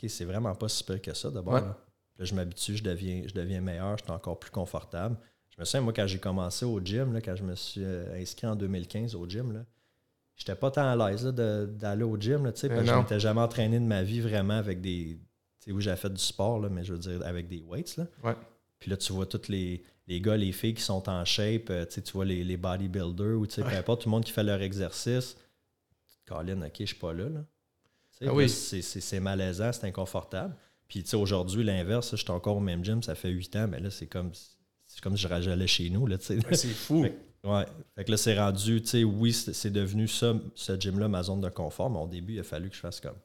[0.04, 1.54] OK, c'est vraiment pas si pire que ça d'abord.
[1.54, 1.62] Ouais.
[1.62, 1.78] Là.
[2.20, 5.18] Là, je m'habitue, je deviens, je deviens meilleur, je suis encore plus confortable.
[5.50, 8.22] Je me souviens, moi, quand j'ai commencé au gym, là, quand je me suis euh,
[8.22, 9.66] inscrit en 2015 au gym, là,
[10.36, 13.42] j'étais pas tant à l'aise d'aller au gym, là, Mais parce que je m'étais jamais
[13.42, 15.20] entraîné de ma vie vraiment avec des.
[15.60, 17.98] Tu sais, oui, j'avais fait du sport, là, mais je veux dire avec des weights.
[17.98, 18.08] Là.
[18.24, 18.36] Ouais.
[18.80, 21.86] Puis là, tu vois tous les, les gars, les filles qui sont en shape, euh,
[21.86, 24.44] tu vois les, les bodybuilders ou tu sais, peu importe, tout le monde qui fait
[24.44, 25.38] leur exercice.
[26.26, 27.30] Colin, ok, je suis pas là.
[27.30, 27.46] là.
[28.30, 28.50] Ah oui.
[28.50, 30.56] c'est- malaisant, c'est inconfortable.
[30.88, 33.68] Puis tu sais, aujourd'hui, l'inverse, je suis encore au même gym, ça fait 8 ans,
[33.68, 34.32] mais là, c'est comme,
[34.86, 36.08] c'est comme si je j'allais chez nous.
[36.08, 37.04] Ouais, c'est fou.
[37.04, 37.66] Fait Ouais.
[37.96, 41.42] Fait que là, c'est rendu, tu sais, oui, c'est devenu ça, ce gym-là, ma zone
[41.42, 43.16] de confort, mais au début, il a fallu que je fasse comme.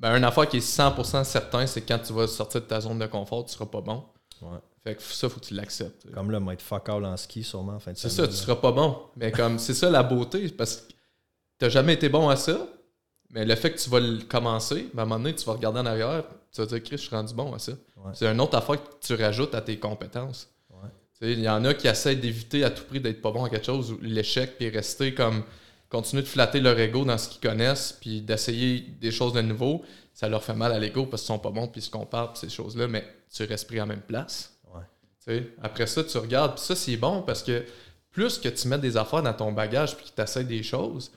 [0.00, 2.80] Ben, une affaire qui est 100% certain, c'est que quand tu vas sortir de ta
[2.80, 4.04] zone de confort, tu seras pas bon.
[4.42, 4.58] Ouais.
[4.82, 6.10] Fait que ça, faut que tu l'acceptes.
[6.12, 8.56] Comme là, m'être fuck all en ski, sûrement, en fin de C'est ça, tu seras
[8.56, 8.98] pas bon.
[9.16, 10.92] Mais comme c'est ça la beauté, parce que
[11.58, 12.66] t'as jamais été bon à ça,
[13.34, 15.54] mais le fait que tu vas le commencer, ben, à un moment donné, tu vas
[15.54, 17.72] regarder en arrière, tu vas te dire, Chris, je suis rendu bon à ça.
[17.96, 18.12] Ouais.
[18.14, 20.48] C'est une autre affaire que tu rajoutes à tes compétences.
[20.70, 20.88] Ouais.
[21.20, 23.66] Il y en a qui essaient d'éviter à tout prix d'être pas bon à quelque
[23.66, 25.42] chose, ou l'échec, puis rester comme.
[25.88, 29.82] continuer de flatter leur ego dans ce qu'ils connaissent, puis d'essayer des choses de nouveau.
[30.12, 32.34] Ça leur fait mal à l'ego parce qu'ils sont pas bons, puis ils se comparent,
[32.34, 34.56] puis ces choses-là, mais tu restes pris en même place.
[35.26, 35.52] Ouais.
[35.60, 37.64] Après ça, tu regardes, puis ça, c'est bon parce que
[38.12, 41.10] plus que tu mets des affaires dans ton bagage puis que tu essaies des choses,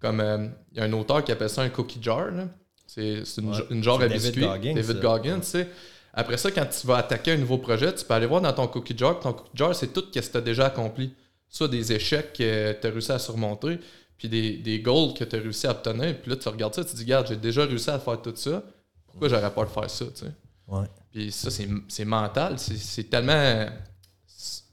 [0.00, 2.48] comme euh, il y a un auteur qui appelle ça un cookie jar, là.
[2.86, 3.58] c'est c'est une, Ouais.
[3.70, 4.40] une genre à David biscuit.
[4.40, 5.00] Goggins, David ça.
[5.02, 5.68] Goggins, tu sais.
[6.12, 8.66] Après ça, quand tu vas attaquer un nouveau projet, tu peux aller voir dans ton
[8.66, 9.20] cookie jar.
[9.20, 11.14] Ton cookie jar, c'est tout ce que tu as déjà accompli.
[11.48, 13.78] Soit des échecs que tu as réussi à surmonter,
[14.18, 16.20] puis des, des goals que tu as réussi à obtenir.
[16.20, 18.32] Puis là, tu regardes ça, tu te dis, regarde, j'ai déjà réussi à faire tout
[18.34, 18.62] ça.
[19.06, 20.32] Pourquoi j'aurais pas de faire ça, tu sais?
[20.68, 20.86] Ouais.
[21.12, 22.58] Puis ça, c'est c'est mental.
[22.58, 23.66] C'est c'est tellement.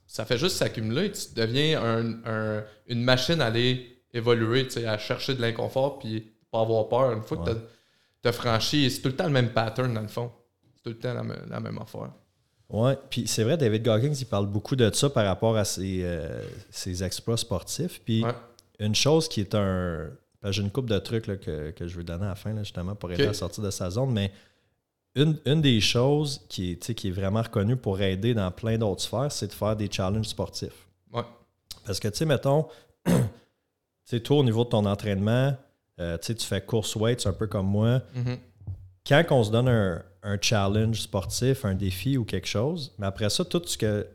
[0.08, 1.12] Ça fait juste s'accumuler.
[1.12, 6.00] Tu deviens un- un- une machine à aller évoluer, tu sais, à chercher de l'inconfort
[6.00, 7.12] puis pas avoir peur.
[7.12, 7.52] Une fois que
[8.22, 10.32] tu as, franchi, c'est tout le temps le même pattern dans le fond.
[10.76, 12.12] C'est tout le temps la, me- la même affaire.
[12.70, 16.02] Ouais, puis c'est vrai, David Goggins, il parle beaucoup de ça par rapport à ses,
[16.04, 18.02] euh, ses exploits sportifs.
[18.04, 18.32] Puis Ouais.
[18.80, 20.10] une chose qui est un.
[20.44, 22.64] J'ai une coupe de trucs là, que, que je veux donner à la fin, là,
[22.64, 24.32] justement, pour aider à sortir de sa zone, mais
[25.16, 29.02] une, une des choses qui est, qui est vraiment reconnue pour aider dans plein d'autres
[29.02, 30.88] sphères, c'est de faire des challenges sportifs.
[31.12, 31.24] Ouais.
[31.86, 32.68] Parce que, tu sais, mettons,
[34.16, 35.56] sais, toi, au niveau de ton entraînement,
[36.00, 38.38] euh, tu fais course weight, c'est un peu comme moi Mhm.
[39.08, 43.30] quand on se donne un, un challenge sportif, un défi ou quelque chose, mais après
[43.30, 44.08] ça, tout ce que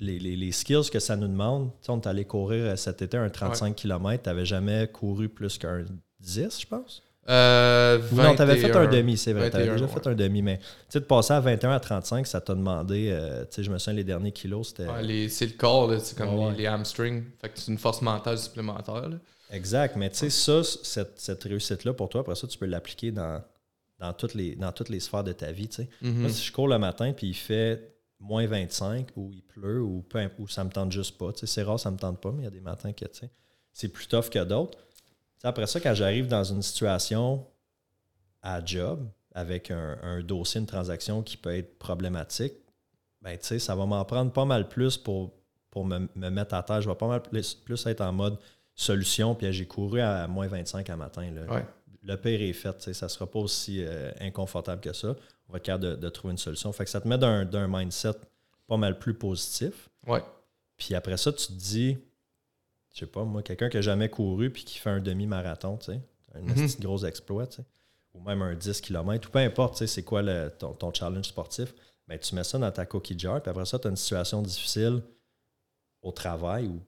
[0.00, 3.16] les, les- les skills que ça nous demande, on est allé courir euh, cet été
[3.16, 5.84] un 35 km, tu n'avais jamais couru plus qu'un
[6.20, 7.02] 10, je pense.
[7.28, 8.82] Euh, non, tu avais fait 21.
[8.82, 10.02] un demi, c'est vrai, tu avais 21, déjà ouais.
[10.02, 13.08] fait un demi, mais tu sais, de passer à 21 à 35, ça t'a demandé,
[13.10, 14.86] euh, tu sais, je me souviens, les derniers kilos, c'était.
[14.86, 16.50] Ouais, c'est le corps, c'est comme Ouais.
[16.52, 17.24] Les, les hamstrings.
[17.40, 19.08] Fait que c'est une force mentale supplémentaire.
[19.08, 19.16] là.
[19.50, 23.12] Exact, mais tu sais, ça, cette, cette réussite-là, pour toi, après ça, tu peux l'appliquer
[23.12, 23.42] dans,
[24.00, 25.88] dans, toutes les, dans toutes les sphères de ta vie, tu sais.
[26.02, 26.20] Mhm.
[26.22, 30.02] Moi, si je cours le matin puis il fait moins 25 ou il pleut ou,
[30.02, 32.32] peu ou ça me tente juste pas, tu sais, c'est rare, ça me tente pas,
[32.32, 33.30] mais il y a des matins que tu sais,
[33.72, 34.78] c'est plus tough que d'autres.
[35.44, 37.46] Après ça, quand j'arrive dans une situation
[38.42, 42.54] à job avec un, un dossier, une transaction qui peut être problématique,
[43.20, 45.32] ben, ça va m'en prendre pas mal plus pour,
[45.70, 46.82] pour me, me mettre à terre.
[46.82, 48.38] Je vais pas mal plus, plus être en mode
[48.74, 49.34] solution.
[49.34, 51.30] Puis j'ai couru à moins 25 à matin.
[51.30, 51.52] Là.
[51.52, 51.64] Ouais.
[52.02, 52.92] Le pire est fait.
[52.92, 55.16] Ça ne sera pas aussi euh, inconfortable que ça.
[55.48, 56.70] On va être capable de, de trouver une solution.
[56.72, 58.14] Fait que ça te met d'un d'un mindset
[58.66, 59.88] pas mal plus positif.
[60.06, 60.22] Ouais.
[60.76, 61.96] Puis après ça, tu te dis,
[62.94, 65.92] je sais pas, moi, quelqu'un qui n'a jamais couru puis qui fait un demi-marathon, tu
[65.92, 66.00] sais,
[66.34, 66.68] un Mhm.
[66.80, 67.64] gros exploit, tu sais,
[68.14, 70.92] ou même un 10 km, ou peu importe, tu sais, c'est quoi le- ton, ton
[70.94, 71.74] challenge sportif,
[72.08, 74.40] ben, tu mets ça dans ta cookie jar, puis après ça, tu as une situation
[74.42, 75.02] difficile
[76.02, 76.80] au travail ou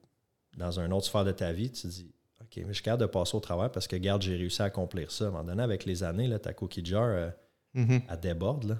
[0.57, 3.01] dans un autre sphère de ta vie, tu te dis, OK, mais je suis capable
[3.01, 5.25] de passer au travail parce que, regarde, j'ai réussi à accomplir ça.
[5.25, 7.29] À un moment donné, avec les années, là, ta cookie jar, euh,
[7.73, 8.01] Mhm.
[8.09, 8.63] elle déborde.
[8.63, 8.77] Là.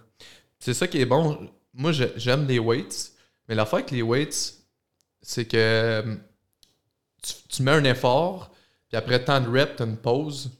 [0.59, 1.49] C'est ça qui est bon.
[1.73, 3.11] Moi, j'aime les weights,
[3.47, 4.57] mais l'affaire avec les weights,
[5.21, 6.15] c'est que euh,
[7.27, 8.51] tu, tu mets un effort,
[8.89, 10.51] puis après tant de reps, tu une pause.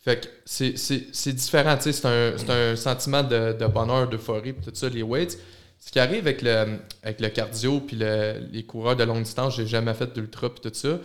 [0.00, 4.64] Fait que c'est- différent, tu sais, c'est un, un sentiment de, de bonheur, d'euphorie, puis
[4.64, 5.38] tout ça, les weights.
[5.78, 9.56] Ce qui arrive avec le, avec le cardio, puis le- les coureurs de longue distance,
[9.56, 10.98] j'ai jamais fait d'ultra, puis tout ça,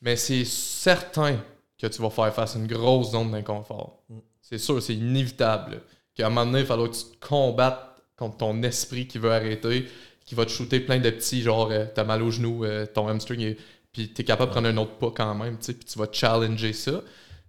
[0.00, 1.36] mais c'est certain
[1.78, 4.02] que tu vas faire face à une grosse zone d'inconfort.
[4.08, 4.18] Mm.
[4.40, 5.80] C'est sûr, c'est inévitable.
[6.14, 7.80] Qu'à un moment donné, il va falloir que tu te combattes
[8.16, 9.86] contre ton esprit qui veut arrêter,
[10.24, 13.08] qui va te shooter plein de petits, genre, euh, t'as mal au genou, euh, ton
[13.08, 13.56] hamstring, est-
[13.92, 16.06] puis t'es capable de prendre un autre pas quand même, tu sais, puis tu vas
[16.10, 17.02] challenger ça.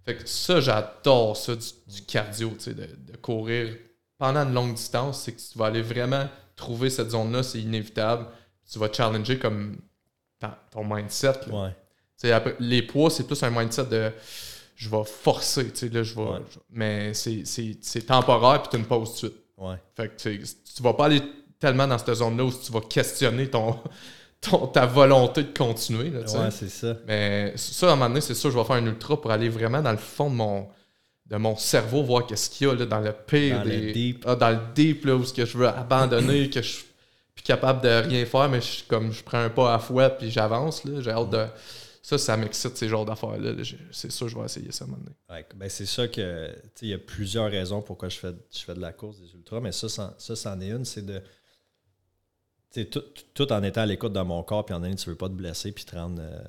[0.04, 3.74] Fait que ça, j'adore ça du, du cardio, tu sais, de, de courir
[4.18, 8.26] pendant une longue distance, c'est que tu vas aller vraiment trouver cette zone-là, c'est inévitable.
[8.70, 9.78] Tu vas challenger comme
[10.70, 11.32] ton mindset.
[11.48, 11.64] là.
[11.64, 11.70] Ouais.
[11.70, 11.74] Tu
[12.28, 14.12] sais, après, les poids, c'est plus un mindset de
[14.76, 16.22] je vais forcer, tu sais, là, je vais.
[16.22, 16.38] Ouais.
[16.70, 19.44] mais c'est- temporaire, puis tu une pause tout de suite.
[19.56, 19.76] Ouais.
[19.96, 21.22] Fait que tu tu vas pas aller
[21.58, 23.78] tellement dans cette zone-là où tu vas questionner ton,
[24.50, 26.20] ton, ta volonté de continuer, là.
[26.20, 26.96] Ouais, c'est ça.
[27.06, 29.48] Mais ça, à un moment donné, c'est sûr, je vais faire un ultra pour aller
[29.48, 30.68] vraiment dans le fond de mon,
[31.26, 34.24] de mon cerveau, voir qu'est-ce qu'il y a là, dans le pire Dans le deep.
[34.26, 36.84] Ah, dans le deep, là, où ce que je veux abandonner, que je suis
[37.34, 40.30] plus capable de rien faire, mais je, comme je prends un pas à fois puis
[40.30, 41.00] j'avance, là.
[41.00, 41.46] J'ai hâte de.
[42.02, 43.52] Ça, ça m'excite, ces genres d'affaires-là.
[43.90, 45.16] C'est sûr, je vais essayer ça à un moment donné.
[45.30, 46.50] Ouais, ben c'est ça que.
[46.82, 49.60] Il y a plusieurs raisons pourquoi je fais, je fais de la course des ultras,
[49.60, 51.22] mais ça, c'en- ça, c'en est une, c'est de.
[52.90, 55.28] Tout, tout en étant à l'écoute de mon corps, puis en année, tu veux pas
[55.28, 56.20] te blesser, puis te rendre.
[56.20, 56.42] euh,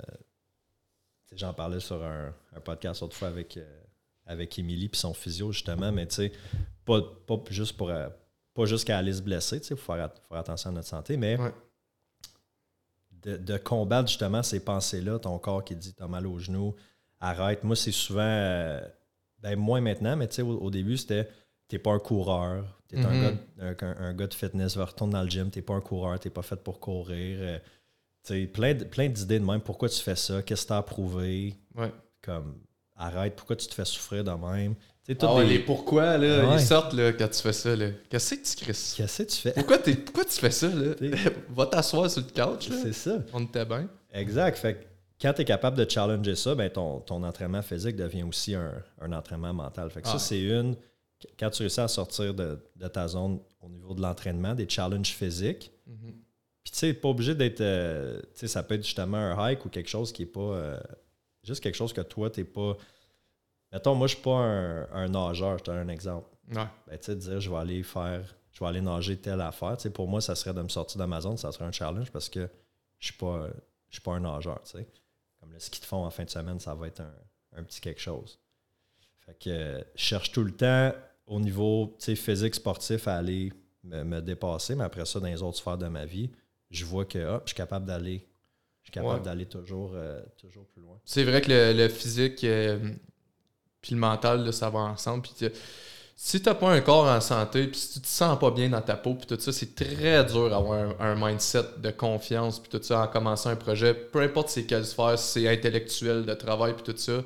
[1.34, 3.82] J'en parlais sur un, un podcast autrefois avec, euh,
[4.26, 6.32] avec Émilie, puis son physio, justement, mais tu sais,
[6.86, 7.90] pas, pas juste pour.
[7.90, 8.08] euh,
[8.54, 11.18] pas juste qu'à aller se blesser, tu sais, faut faire, faire attention à notre santé,
[11.18, 11.52] mais Ouais.
[13.12, 16.74] de, de combattre justement ces pensées-là, ton corps qui dit t'as mal aux genoux,
[17.20, 17.64] arrête.
[17.64, 18.80] Moi, c'est souvent, euh,
[19.40, 21.28] ben moins maintenant, mais tu sais, au, au début, c'était
[21.68, 23.22] t'es pas un coureur, t'es un, Mhm.
[23.22, 25.82] gars, de- un, un gars de fitness, va retourner dans le gym, t'es pas un
[25.82, 27.38] coureur, t'es pas fait pour courir.
[27.42, 27.60] euh,
[28.54, 29.62] plein, de- plein d'idées de même.
[29.62, 30.42] Pourquoi tu fais ça?
[30.42, 31.54] Qu'est-ce que t'as à prouver?
[31.76, 31.92] Ouais.
[32.24, 32.56] Comme,
[32.96, 34.74] arrête, pourquoi tu te fais souffrir de même?
[34.76, 36.56] Tu sais, toutes Ah ouais, des- les pourquoi, là, Ouais.
[36.56, 37.76] ils sortent là, quand tu fais ça.
[37.76, 37.90] là.
[38.10, 38.94] Qu'est-ce que tu crisses?
[38.98, 39.52] Qu'est-ce que tu fais?
[39.52, 40.68] Pourquoi, t'es- pourquoi tu fais ça?
[40.70, 40.96] Là?
[41.50, 42.70] Va t'asseoir sur le couch.
[42.70, 42.76] Là.
[42.82, 43.18] C'est ça.
[43.32, 43.88] On était bien.
[44.12, 44.58] Exact.
[44.58, 44.80] Fait que
[45.22, 48.72] quand tu es capable de challenger ça, ben ton, ton entraînement physique devient aussi un,
[49.00, 49.92] un entraînement mental.
[49.92, 50.14] Fait que Ah.
[50.14, 50.76] ça, c'est une.
[51.40, 55.12] Quand tu réussis à sortir de, de ta zone au niveau de l'entraînement, des challenges
[55.14, 56.14] physiques, Mhm.
[56.64, 57.62] puis tu sais, pas obligé d'être.
[57.62, 60.40] euh, tu sais, ça peut être justement un hike ou quelque chose qui est pas.
[60.42, 60.80] euh,
[61.44, 62.76] juste quelque chose que toi, t'es pas.
[63.72, 66.28] Mettons, moi, je suis pas un, un nageur, je te donne un exemple.
[66.54, 66.66] Ouais.
[66.88, 68.36] Ben, tu sais, dire, je vais aller faire.
[68.52, 69.76] Je vais aller nager telle affaire.
[69.78, 71.72] Tu sais, pour moi, ça serait de me sortir de ma zone, ça serait un
[71.74, 72.48] challenge parce que
[73.00, 73.48] je suis pas,
[73.90, 74.62] je suis pas un nageur.
[74.64, 74.88] tu sais.
[75.40, 77.14] Comme le ski de fond en fin de semaine, ça va être un,
[77.58, 78.40] un petit quelque chose.
[79.26, 80.92] Fait que euh, je cherche tout le temps
[81.28, 83.52] au niveau physique, sportif à aller
[83.84, 86.30] me, me dépasser, mais après ça, dans les autres sphères de ma vie,
[86.70, 88.28] je vois que hop, je suis capable d'aller.
[88.84, 89.26] Je suis capable Ouais.
[89.26, 91.00] d'aller toujours, euh, toujours plus loin.
[91.06, 92.78] C'est vrai que le, le physique euh,
[93.82, 95.24] puis le mental, là, ça va ensemble.
[95.24, 95.52] Puis tu-
[96.18, 98.82] si t'as pas un corps en santé, puis si tu te sens pas bien dans
[98.82, 102.70] ta peau, puis tout ça, c'est très dur d'avoir un, un mindset de confiance, puis
[102.70, 106.34] tout ça, en commençant un projet, peu importe c'est quelle sphère, si c'est intellectuel, de
[106.36, 107.22] travail, puis tout ça.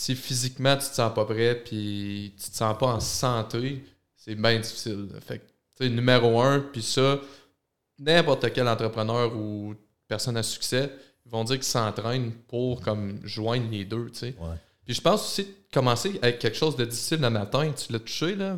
[0.00, 3.84] Si physiquement tu te sens pas prêt, puis tu te sens pas en santé,
[4.16, 5.10] c'est bien difficile.
[5.20, 5.42] Fait que,
[5.76, 7.20] tu sais, numéro un, puis ça,
[7.98, 9.74] n'importe quel entrepreneur ou
[10.08, 10.90] personne à succès,
[11.26, 14.34] ils vont dire qu'ils s'entraînent pour comme joindre les deux, tu sais.
[14.40, 14.56] Ouais.
[14.86, 17.98] Puis je pense aussi de commencer avec quelque chose de difficile le matin, tu l'as
[17.98, 18.56] touché là,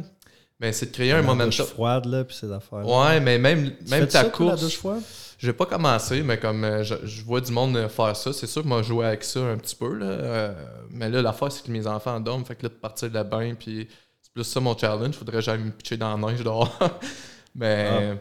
[0.63, 1.67] mais c'est de créer un La momentum.
[1.67, 2.87] froide, là, puis ces affaires.
[2.89, 4.63] Ouais, mais même, même ta ça, toi, la course.
[4.63, 5.03] douche froide?
[5.39, 8.47] J'ai pas commencé, mais comme euh, je, je vois du monde euh, faire ça, c'est
[8.47, 9.93] sûr que moi, je jouais avec ça un petit peu.
[9.93, 10.55] Là, euh,
[10.91, 12.45] mais là, l'affaire, c'est que mes enfants dorment.
[12.45, 13.89] Fait que là, de partir de la bain, puis
[14.23, 15.17] c'est plus ça mon challenge.
[15.17, 16.79] Faudrait que j'aille me pitcher dans la neige dehors.
[17.57, 18.17] mais,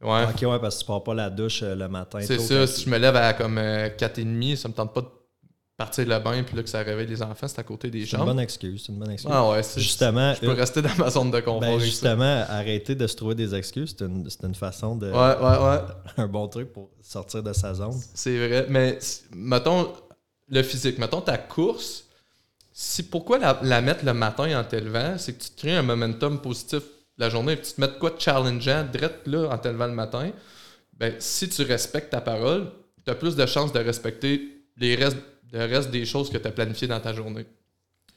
[0.00, 0.24] ouais.
[0.24, 2.20] Ok, ouais, parce que tu pars pas la douche euh, le matin.
[2.22, 5.08] C'est ça, si je me lève à comme euh, 4h30, ça me tente pas de
[5.78, 8.04] partir de la bain, puis là, que ça réveille les enfants, c'est à côté des
[8.04, 8.82] C'est une bonne excuse.
[8.84, 9.30] C'est une bonne excuse.
[9.32, 11.60] Ah ouais, Justement, Je peux rester dans ma zone de confort.
[11.60, 15.06] ben, justement, arrêter de se trouver des excuses, c'est une, c'est une façon de.
[15.06, 15.78] Ouais, ouais, ouais.
[16.18, 17.94] Un bon truc pour sortir de sa zone.
[18.14, 18.66] C'est vrai.
[18.68, 18.98] Mais
[19.32, 19.92] mettons
[20.48, 22.04] le physique, mettons ta course.
[22.72, 25.16] Si, pourquoi la, la mettre le matin en t'élevant?
[25.16, 26.82] C'est que tu te crées un momentum positif
[27.18, 27.56] la journée.
[27.56, 30.30] Puis tu te mets de quoi de challengeant direct là en t'élevant le matin.
[30.96, 32.70] Ben, si tu respectes ta parole,
[33.04, 35.18] tu as plus de chances de respecter les restes,
[35.52, 37.46] le reste des choses que tu as planifiées dans ta journée.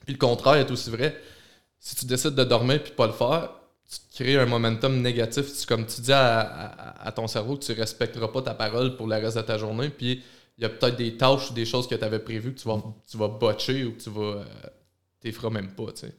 [0.06, 1.20] Puis le contraire est aussi vrai.
[1.80, 3.52] Si tu décides de dormir puis pas le faire,
[3.90, 5.46] tu crées un momentum négatif.
[5.60, 8.96] Tu, comme tu dis à, à- à ton cerveau que tu respecteras pas ta parole
[8.96, 9.90] pour le reste de ta journée.
[9.90, 10.24] Puis
[10.58, 12.68] il y a peut-être des tâches ou des choses que tu avais prévues que tu
[12.68, 14.44] vas, tu vas botcher ou que tu vas.
[15.26, 16.14] Euh, feras même pas, tu sais.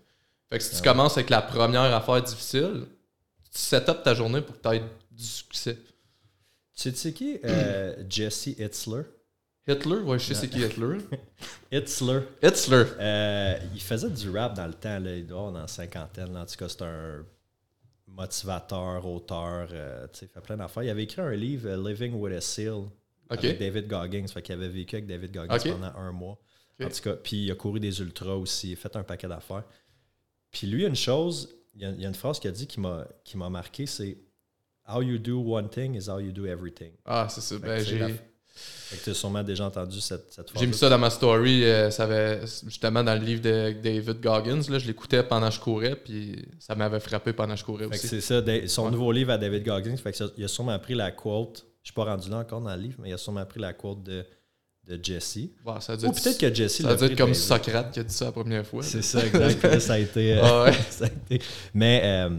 [0.50, 0.82] Fait que si tu Ouais.
[0.82, 2.84] commences avec la première affaire difficile,
[3.52, 5.76] tu set up ta journée pour que tu aies du succès.
[6.74, 9.02] Tu sais, tu sais qui euh, Jesse Itzler?
[9.66, 10.98] Hitler, ouais, je sais c'est qui Hitler.
[11.72, 12.20] Itzler.
[12.42, 12.84] Hitler.
[12.98, 16.32] Euh, il faisait du rap dans le temps, là, il doit dans la cinquantaine.
[16.32, 16.40] là.
[16.42, 17.24] En tout cas, c'est un
[18.08, 20.82] motivateur, auteur, euh, tu sais, il fait plein d'affaires.
[20.82, 22.84] Il avait écrit un livre, euh, Living with a Seal,
[23.28, 24.26] avec David Goggins.
[24.26, 26.38] Fait qu'il avait vécu avec David Goggins pendant un mois.
[26.82, 29.28] En tout cas, puis il a couru des ultras aussi, il a fait un paquet
[29.28, 29.64] d'affaires.
[30.50, 32.66] Puis lui, une chose, il y a, il y a une phrase qu'il a dit
[32.66, 34.18] qui m'a marqué, c'est
[34.88, 36.92] How you do one thing is how you do everything.
[37.04, 37.56] Ah, c'est ça.
[37.58, 38.16] Ben, j'ai.
[39.02, 40.60] Tu as sûrement déjà entendu cette, cette phrase.
[40.60, 44.20] J'ai mis ça dans ma story, euh, ça avait, justement dans le livre de David
[44.20, 44.60] Goggins.
[44.68, 47.88] Là, je l'écoutais pendant que je courais, puis ça m'avait frappé pendant que je courais
[47.88, 48.08] Fait aussi.
[48.08, 48.90] c'est ça, son Ouais.
[48.90, 49.96] nouveau livre à David Goggins.
[49.96, 51.64] Fait que ça- il a sûrement pris la quote.
[51.82, 53.72] Je suis pas rendu là encore dans le livre, mais il a sûrement pris la
[53.72, 54.24] quote de
[54.88, 55.36] de Jesse.
[55.64, 58.32] Ou être- peut-être que Jesse ça dû être comme Socrate qui a dit ça la
[58.32, 58.82] première fois.
[58.82, 59.60] C'est ça, exact.
[59.60, 60.32] Puis là, ça a été.
[60.34, 60.72] euh, Ah ouais.
[60.90, 61.40] ça a été-
[61.72, 62.30] Mais euh,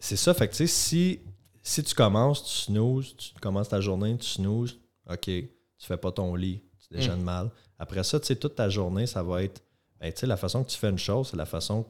[0.00, 1.20] c'est ça, fait que tu sais, si,
[1.62, 4.76] si tu commences, tu snoozes, tu commences ta journée, tu snoozes,
[5.08, 5.30] OK,
[5.78, 7.24] tu fais pas ton lit, tu déjeunes Mm.
[7.24, 7.50] mal.
[7.78, 9.62] Après ça, tu sais, toute ta journée, ça va être.
[10.00, 11.88] Ben, tu sais, la façon que tu fais une chose, c'est la façon que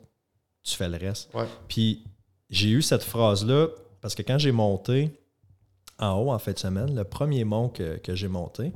[0.63, 1.33] tu fais le reste.
[1.35, 1.47] Ouais.
[1.69, 2.05] Puis
[2.51, 3.69] j'ai eu cette phrase-là
[4.01, 5.11] parce que quand j'ai monté
[5.99, 8.73] en haut en fin de semaine, le premier mont que, que j'ai monté,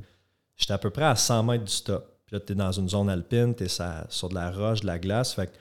[0.57, 2.07] j'étais à peu près à 100 mètres du stop.
[2.25, 3.67] Puis là, tu es dans une zone alpine, tu es
[4.09, 5.33] sur de la roche, de la glace.
[5.33, 5.51] Fait que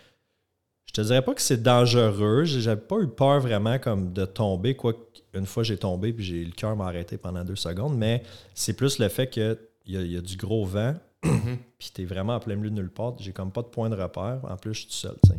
[0.90, 2.42] je te dirais pas que c'est dangereux.
[2.44, 4.74] J'avais pas eu peur vraiment comme de tomber.
[4.74, 4.94] Quoi
[5.34, 8.24] une fois j'ai tombé puis j'ai le cœur m'a arrêté pendant deux secondes, mais
[8.54, 11.58] c'est plus le fait qu'il y, a- il y a du gros vent, Mhm.
[11.78, 13.14] puis tu es vraiment en plein milieu de nulle part.
[13.20, 14.40] J'ai comme pas de point de repère.
[14.48, 15.14] En plus, je suis tout seul.
[15.22, 15.38] tu sais.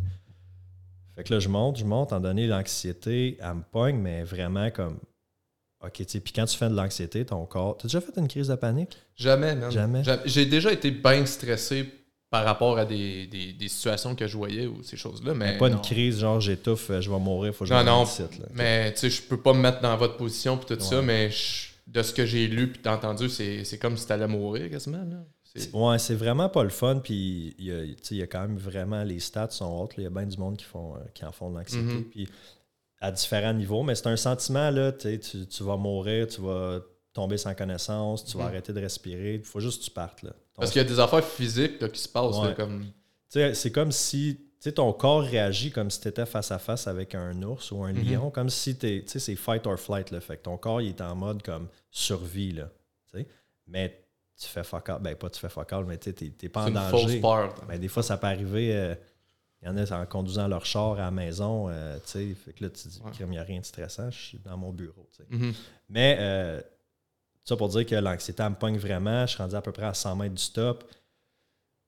[1.16, 4.72] Fait que là, je monte, je monte, en donné l'anxiété, elle me pogne, mais vraiment
[4.72, 4.98] comme.
[5.84, 7.76] OK, tu sais, puis quand tu fais de l'anxiété, ton corps.
[7.78, 8.98] T'as déjà fait une crise de panique?
[9.18, 9.72] Jamais, man.
[9.72, 10.04] Jamais.
[10.26, 11.92] J'ai déjà été bien stressé
[12.32, 15.34] par rapport à des, des- des situations que je voyais ou ces choses-là.
[15.34, 15.76] Mais pas non.
[15.76, 18.04] une crise, genre j'étouffe, euh, je vais mourir, faut que je Non, me non.
[18.06, 18.46] là.
[18.54, 21.30] Mais tu sais, je peux pas me mettre dans votre position puis tout ça, mais
[21.30, 25.04] je- de ce que j'ai lu puis entendu, c'est comme si t'allais mourir quasiment.
[25.04, 25.18] Là.
[25.44, 27.00] C'est- Ouais, c'est vraiment pas le fun.
[27.04, 29.66] Puis il y, a, tu sais, il y a quand même vraiment les stats sont
[29.82, 29.92] hautes.
[29.98, 31.84] Il y a bien du monde qui, font, euh, qui en font de l'anxiété.
[31.84, 32.04] Mhm.
[32.06, 32.30] Puis
[33.02, 33.84] à différents niveaux.
[33.84, 36.80] Mais c'est un sentiment, là, tu tu vas mourir, tu vas
[37.14, 38.50] tomber sans connaissance, tu vas Mhm.
[38.50, 39.34] arrêter de respirer.
[39.36, 40.24] Il faut juste que tu partes.
[40.24, 40.32] Là.
[40.56, 42.36] Parce qu'il y a des affaires physiques là, qui se passent.
[42.36, 42.54] là, Ouais.
[42.56, 42.82] comme...
[42.84, 42.92] Tu
[43.40, 46.60] sais, c'est comme si tu sais, ton corps réagit comme si tu étais face à
[46.60, 48.04] face avec un ours ou un Mhm.
[48.12, 50.12] lion, comme si t'es- tu sais, c'est fight or flight.
[50.12, 52.52] Là, fait que ton corps il est en mode comme survie.
[52.52, 52.70] Là,
[53.68, 54.06] mais
[54.40, 55.02] tu fais fuck all.
[55.02, 57.20] Ben, pas tu fais fuck all, mais tu t'es pas en une fausse danger.
[57.22, 57.56] peur.
[57.68, 58.76] Ben, des fois, ça peut arriver.
[58.76, 58.96] euh,
[59.64, 61.70] Il y en a en conduisant leur char à la maison.
[61.70, 63.12] euh, tu sais, fait que là, tu dis, Ouais.
[63.20, 65.08] il n'y a rien de stressant, je suis dans mon bureau.
[65.16, 65.28] tu sais.
[65.30, 65.54] Mhm.
[65.90, 66.62] Mais euh,
[67.44, 69.26] ça pour dire que l'anxiété me pogne vraiment.
[69.26, 70.84] Je suis rendu à peu près à 100 mètres du stop.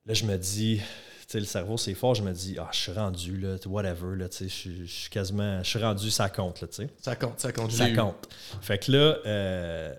[0.06, 0.84] Là, je me dis, tu
[1.28, 2.16] sais, le cerveau, c'est fort.
[2.16, 5.64] Je me dis, ah, je suis rendu, là, whatever, là, je suis- je suis quasiment,
[5.64, 6.90] je suis rendu, ça compte, là, tu sais.
[7.00, 7.72] Ça compte, ça compte.
[7.72, 8.28] Ça compte.
[8.62, 9.94] Fait que là, euh,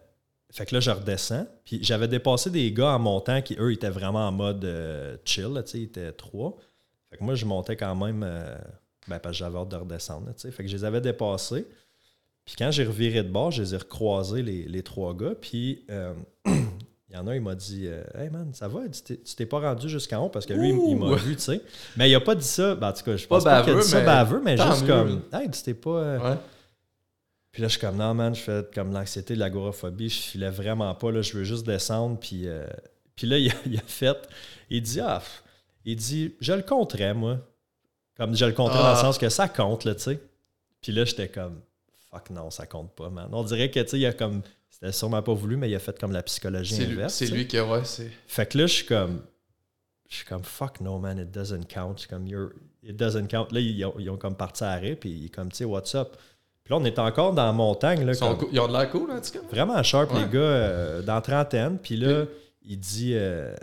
[0.53, 1.47] fait que là, je redescends.
[1.65, 5.45] Puis j'avais dépassé des gars en montant qui, eux, étaient vraiment en mode euh, chill,
[5.55, 6.57] là, tu sais, ils étaient trois.
[7.11, 8.57] Fait que moi, je montais quand même, euh,
[9.09, 10.51] ben, parce que j'avais hâte de redescendre, là, tu sais.
[10.51, 11.67] Fait que je les avais dépassés.
[12.45, 15.35] Puis quand j'ai reviré de bord, je les ai recroisés, les, les trois gars.
[15.41, 16.13] Puis euh,
[16.47, 18.81] il y en a, il m'a dit euh, Hey man, ça va?
[18.89, 20.29] Tu t'es- pas rendu jusqu'en haut?
[20.29, 21.61] Parce que lui, il- il m'a vu, tu sais.
[21.97, 22.75] Mais il a pas dit ça.
[22.75, 24.57] Ben, en tout cas, je Pas pense pas, qu'il a dit ça mais baveux, mais
[24.57, 25.91] juste mieux, comme Hey, tu t'es pas.
[25.91, 26.37] euh, Ouais.
[27.51, 30.95] puis là, je suis comme, non, man, je fais comme l'anxiété, l'agoraphobie, je filais vraiment
[30.95, 32.19] pas, là, je veux juste descendre.
[32.19, 32.67] Puis, euh,
[33.17, 34.19] puis là, il a, il a fait,
[34.69, 35.23] il dit, ah,
[35.87, 37.39] il dit, je le compterais, moi.
[38.19, 38.95] Comme je le compterais dans Ah.
[38.95, 40.21] le sens que ça compte, là, tu sais.
[40.83, 41.61] Puis là, j'étais comme,
[42.15, 43.29] fuck, non, ça compte pas, man.
[43.33, 45.79] On dirait que, tu sais, il a comme, c'était sûrement pas voulu, mais il a
[45.79, 47.15] fait comme la psychologie C'est lui, inverse.
[47.15, 48.11] c'est lui qui, ouais, c'est.
[48.27, 49.23] Fait que là, je suis comme,
[50.09, 51.95] je suis comme, fuck no, man, it doesn't count.
[51.97, 53.49] Je suis comme, You're- it doesn't count.
[53.53, 55.65] Là, ils ont, ils ont comme parti à arrêt, puis il est comme, tu sais,
[55.65, 56.17] what's up?
[56.63, 58.91] Puis là, on est encore dans la montagne, là, Ils, comme- ils ont de l'air
[58.91, 59.41] cool, en tout cas.
[59.51, 60.21] vraiment sharp, Ouais.
[60.25, 61.79] les gars, euh, dans la trentaine.
[61.79, 62.25] Puis là,
[62.63, 63.55] il dit, euh,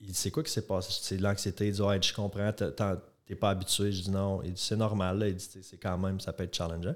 [0.00, 0.90] il dit, c'est quoi qui s'est passé?
[1.00, 1.66] C'est de l'anxiété.
[1.66, 3.90] Il dit, ouais, je comprends, t'es pas habitué.
[3.90, 4.40] Je dis, non.
[4.44, 5.18] Il dit, c'est normal.
[5.18, 5.28] Là.
[5.28, 6.94] Il dit, c'est quand même, ça peut être challengeant.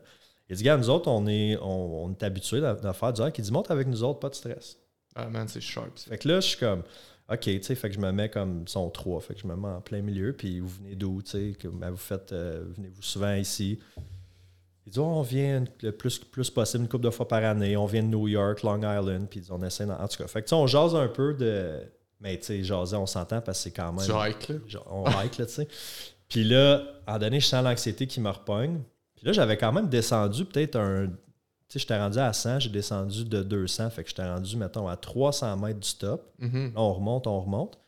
[0.50, 3.22] Il dit, gars, nous autres, on est, on, on est habitués de, de faire du
[3.22, 3.38] hike.
[3.38, 4.76] Il dit, monte avec nous autres, pas de stress.
[5.14, 5.96] Ah, man, c'est sharp.
[5.98, 6.82] Fait que là, je suis comme,
[7.32, 9.54] OK, tu sais, fait que je me mets comme son 3, fait que je me
[9.56, 13.02] mets en plein milieu, puis vous venez d'où, tu sais, ben, vous faites, euh, venez-vous
[13.02, 13.78] souvent ici?
[14.86, 17.76] Il dit, Oh, on vient le plus, plus possible, une couple de fois par année,
[17.76, 20.40] on vient de New York, Long Island, puis on essaie, d'en- en tout cas, fait
[20.42, 21.80] que tu sais, on jase un peu de,
[22.20, 24.56] mais tu sais, jaser, on s'entend parce que c'est quand même, Du hike, là?
[24.90, 25.68] on hike, là, tu sais.
[26.28, 28.80] Puis là, en donné, je sens l'anxiété qui me repogne.
[29.20, 31.08] Puis là, j'avais quand même descendu peut-être un.
[31.08, 31.12] Tu
[31.68, 34.96] sais, j'étais rendu à 100, j'ai descendu de 200, fait que j'étais rendu, mettons, à
[34.96, 36.32] 300 mètres du stop.
[36.38, 36.72] Mhm.
[36.74, 37.78] On remonte, on remonte.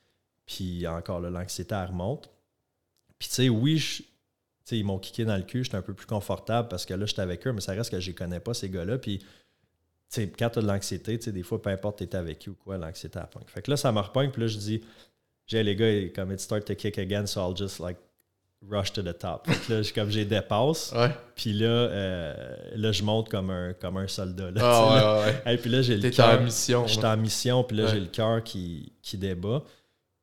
[0.45, 2.29] Puis encore là, l'anxiété, elle remonte.
[3.19, 4.03] Puis tu sais, oui, je-
[4.73, 7.23] ils m'ont kické dans le cul, j'étais un peu plus confortable parce que là, j'étais
[7.23, 8.99] avec eux, mais ça reste que je les connais pas, ces gars-là.
[8.99, 9.27] Puis, tu
[10.11, 12.41] sais, quand tu as de l'anxiété, tu sais, des fois, peu importe, tu es avec
[12.41, 13.45] qui ou quoi, l'anxiété, elle pogne.
[13.47, 14.83] Fait que là, ça me repogne, puis là, je dis,
[15.47, 17.99] j'ai les gars, comme it start to kick again, so I'll just like
[18.71, 19.47] rush to the top.
[19.47, 20.93] Fait que là, je- comme j'ai dépasse,
[21.35, 24.51] puis là, euh, là, je monte comme un, comme un soldat.
[24.51, 25.55] Là, Ah, ouais, ouais.
[25.55, 26.41] Et puis là, j'ai le cœur.
[26.41, 26.87] en mission.
[26.87, 29.63] J'étais en mission, puis là, j'ai le cœur qui, qui débat.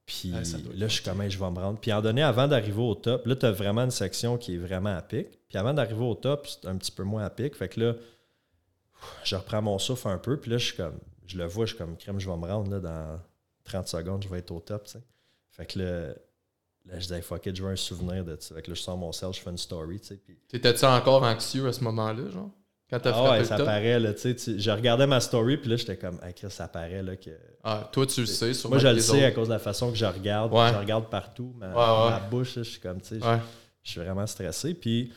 [0.06, 1.78] Puis là, je suis comme, je vais me rendre.
[1.80, 4.58] Puis en donné, avant d'arriver au top, là, tu as vraiment une section qui est
[4.58, 5.28] vraiment à pic.
[5.48, 7.56] Puis avant d'arriver au top, c'est un petit peu moins à pic.
[7.56, 7.94] Fait que là,
[9.24, 10.38] je reprends mon souffle un peu.
[10.38, 12.46] Puis là, je suis comme, je le vois, je suis comme, crème, je vais me
[12.48, 13.20] rendre là, dans
[13.66, 14.88] 30 secondes, je vais être au top.
[15.52, 16.14] Fait que là,
[16.92, 18.56] là je dis, Hey, fuck it, je veux un souvenir de ça.
[18.56, 20.20] Fait que là, je sors mon sel, je fais une story, tu sais.
[20.48, 22.50] T'étais-tu encore anxieux à ce moment-là, genre?
[22.90, 25.76] Quand t'as Ah ouais, ça paraît, là, tu sais, je regardais ma story, puis là,
[25.76, 27.30] j'étais comme, ah, Chris, ça paraît, là, que...
[27.64, 28.52] Ah, toi, tu le sais.
[28.56, 30.70] sûrement Moi, je le sais à cause de la façon que je regarde, Ouais.
[30.74, 32.10] je regarde partout, ma, Ouais, ouais.
[32.12, 33.20] ma bouche, là, je suis comme, tu sais,
[33.84, 35.14] je- suis vraiment stressé, puis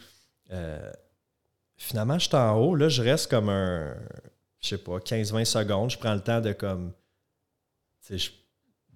[0.52, 0.90] euh,
[1.78, 3.94] finalement, je suis en haut, là, je reste comme un,
[4.60, 6.92] je sais pas, 15-20 secondes, je prends le temps de comme,
[8.06, 8.30] tu sais, je-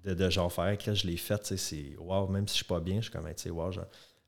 [0.07, 2.81] de, de genre faire, Chris, je l'ai fait, c'est, wow, même si je suis pas
[2.81, 3.85] bien, je suis comme, tu sais, wow, genre.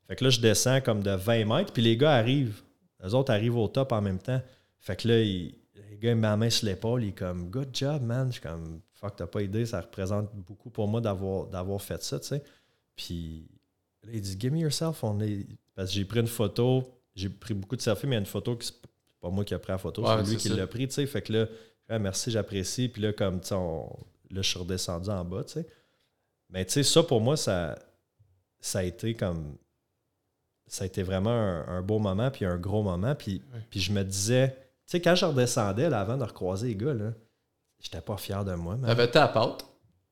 [0.07, 2.61] Fait que là, je descends comme de 20 mètres, puis les gars arrivent.
[3.03, 4.41] Les autres arrivent au top en même temps.
[4.79, 5.55] Fait que là, il-
[5.91, 7.03] les gars, ils me main sur l'épaule.
[7.03, 8.27] Il est comme, good job, man.
[8.27, 9.65] Je suis comme, fuck, t'as pas idée.
[9.65, 12.43] Ça représente beaucoup pour moi d'avoir, d'avoir fait ça, tu sais.
[12.95, 13.47] Puis
[14.03, 15.03] là, il dit, give me yourself.
[15.03, 15.47] On est...
[15.75, 16.83] Parce que j'ai pris une photo.
[17.15, 18.73] J'ai pris beaucoup de selfies, mais il y a une photo qui c'est
[19.21, 21.05] pas moi qui a pris la photo, Ouais, c'est lui qui l'a pris, tu sais.
[21.05, 21.45] Fait que là,
[21.91, 22.87] Ah, merci, j'apprécie.
[22.89, 23.89] Puis là, comme, tu sais, on-
[24.31, 25.67] là, je suis redescendu en bas, tu sais.
[26.49, 27.77] Mais tu sais, ça, pour moi, ça,
[28.59, 29.55] ça a été comme.
[30.67, 33.15] Ça a été vraiment un, un beau moment, puis un gros moment.
[33.15, 33.61] Puis, Ouais.
[33.69, 34.49] puis je me disais,
[34.85, 37.11] tu sais, quand je redescendais, là, avant de recroiser les gars, là,
[37.79, 38.77] j'étais pas fier de moi.
[38.85, 39.65] T'avais ta pâte?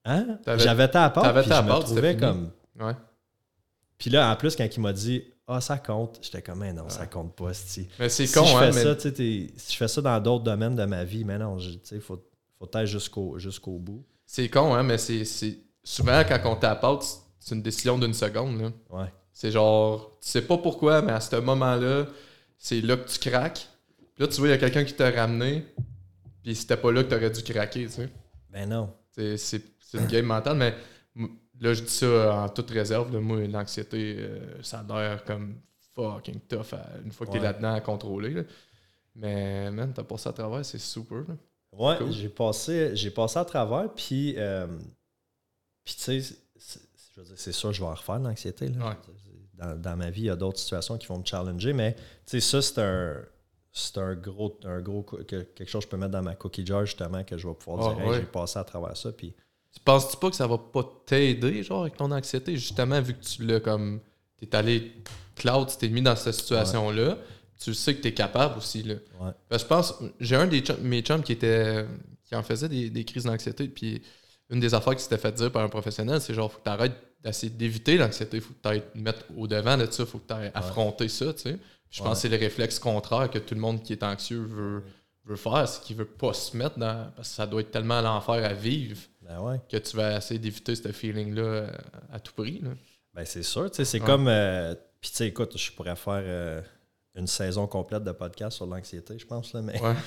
[0.05, 0.39] Hein?
[0.57, 2.51] J'avais ta t'avais puis ta je me trouvais comme.
[2.79, 2.93] Ouais.
[3.97, 6.83] Puis là, en plus, quand il m'a dit, ah, ça compte, j'étais comme, mais non,
[6.83, 6.89] Ouais.
[6.89, 7.87] ça compte pas, c'ti.
[7.99, 8.59] Mais c'est Si con, je hein.
[8.59, 11.03] fais mais- ça, tu sais, t'es- si je fais ça dans d'autres domaines de ma
[11.03, 12.23] vie, mais non, sais, faut,
[12.59, 14.03] faut être jusqu'au jusqu'au bout.
[14.25, 15.23] C'est con, hein, mais c'est.
[15.83, 17.05] Souvent, quand on tapote,
[17.39, 18.59] c'est une décision d'une seconde.
[18.61, 18.71] Là.
[18.89, 19.13] Ouais.
[19.31, 22.07] C'est genre, tu sais pas pourquoi, mais à ce moment-là,
[22.57, 23.67] c'est là que tu craques.
[24.15, 25.63] Puis là, tu vois, il y a quelqu'un qui t'a ramené,
[26.43, 28.09] puis c'était pas là que t'aurais dû craquer, tu sais.
[28.51, 28.93] Ben non.
[29.11, 29.61] C'est-
[29.93, 30.73] une game mentale, mais
[31.61, 33.13] là, je dis ça en toute réserve.
[33.13, 33.19] là.
[33.21, 35.55] moi, l'anxiété, euh, ça a l'air comme
[35.95, 38.31] fucking tough à- une fois que t'es là-dedans à contrôler.
[38.31, 38.41] là.
[39.15, 41.19] Mais, man, t'as passé à travers, c'est super.
[41.19, 41.35] là.
[41.73, 42.11] Ouais, Cool.
[42.11, 44.67] j'ai passé, j'ai passé à travers, puis, euh,
[45.83, 48.67] puis tu sais, je veux dire, c'est sûr, je vais en refaire l'anxiété.
[48.67, 48.93] Ouais.
[49.53, 52.01] Dans, dans ma vie, il y a d'autres situations qui vont me challenger, mais tu
[52.25, 53.15] sais, ça, c'est un,
[53.71, 56.65] c'est un gros, un gros que- quelque chose que je peux mettre dans ma cookie
[56.65, 58.19] jar, justement, que je vais pouvoir Ah, dire, Hey, ouais.
[58.19, 59.33] j'ai passé à travers ça, puis
[59.73, 63.23] Tu penses-tu pas que ça va pas t'aider, genre, avec ton anxiété, justement, vu que
[63.23, 63.99] tu l'as comme.
[64.37, 64.91] T'es allé
[65.35, 67.17] cloud, tu t'es mis dans cette situation-là,
[67.59, 68.95] tu sais que t'es capable aussi, là.
[69.19, 69.31] Ouais.
[69.57, 71.85] Je pense, j'ai un des chums- mes chums qui était.
[72.25, 74.01] qui en faisait des, des crises d'anxiété, puis
[74.49, 76.95] une des affaires qui s'était fait dire par un professionnel, c'est genre, faut que t'arrêtes
[77.23, 80.51] d'essayer d'éviter l'anxiété, faut que t'ailles te mettre au devant de ça, faut que t'ailles
[80.53, 81.57] affronter ça, tu sais.
[81.89, 82.13] Je pense Ouais.
[82.13, 84.83] que c'est le réflexe contraire que tout le monde qui est anxieux veut,
[85.25, 87.09] veut faire, c'est qu'il veut pas se mettre dans.
[87.15, 89.59] Parce que ça doit être tellement l'enfer à vivre ben ouais.
[89.69, 91.67] que tu vas essayer d'éviter ce feeling-là
[92.11, 92.59] à tout prix.
[92.61, 92.71] Là.
[93.13, 94.05] Ben, c'est sûr, tu sais, c'est Ouais.
[94.05, 94.27] comme.
[94.27, 96.61] euh, Puis, tu sais, écoute, je pourrais faire euh,
[97.17, 99.81] une saison complète de podcast sur l'anxiété, je pense, là, mais.
[99.81, 99.93] Ouais.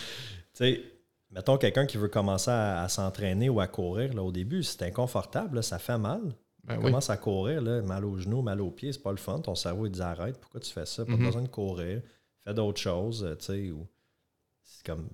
[0.53, 0.83] Tu sais,
[1.31, 4.83] mettons quelqu'un qui veut commencer à, à s'entraîner ou à courir, là, au début, c'est
[4.83, 6.21] inconfortable, là, ça fait mal.
[6.65, 6.85] Ben Tu oui.
[6.87, 9.39] commences à courir, là, mal aux genoux, mal aux pieds, c'est pas le fun.
[9.41, 11.05] Ton cerveau, il dit arrête, pourquoi tu fais ça?
[11.07, 11.25] Pas Mhm.
[11.27, 12.03] besoin de courir,
[12.41, 13.71] fais d'autres choses, tu sais.
[13.71, 13.87] Ou...
[14.65, 15.09] C'est comme.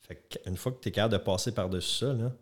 [0.00, 2.32] Fait une fois que tu es capable de passer par-dessus ça, là,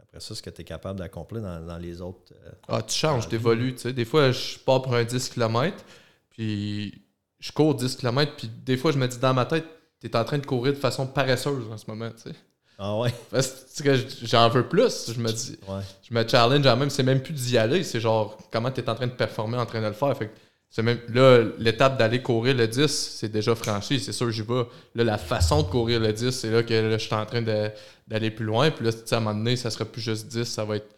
[0.00, 2.32] après ça, ce que tu es capable d'accomplir dans, dans les autres.
[2.46, 3.38] euh, Ah, tu changes, tu
[3.76, 3.92] sais.
[3.92, 5.84] Des fois, je pars pour un 10 km,
[6.30, 7.02] puis
[7.40, 9.64] je cours 10 km, puis des fois, je me dis dans ma tête,
[10.00, 12.10] t'es en train de courir de façon paresseuse en ce moment.
[12.10, 12.36] tu sais.
[12.78, 13.12] Ah ouais?
[13.30, 13.50] Parce
[13.82, 15.12] que, j'en veux plus.
[15.12, 15.80] Je me dis, Ouais.
[16.08, 18.88] je me challenge en même, c'est même plus d'y aller, c'est genre comment tu es
[18.88, 20.16] en train de performer, en train de le faire.
[20.16, 20.32] Fait que
[20.70, 24.64] c'est même là l'étape d'aller courir le 10, c'est déjà franchi, c'est sûr j'y vais.
[24.94, 27.42] Là la façon de courir le 10, c'est là que là, je suis en train
[27.42, 30.64] d'aller plus loin, puis là à un moment donné, ça sera plus juste 10, ça
[30.64, 30.94] va être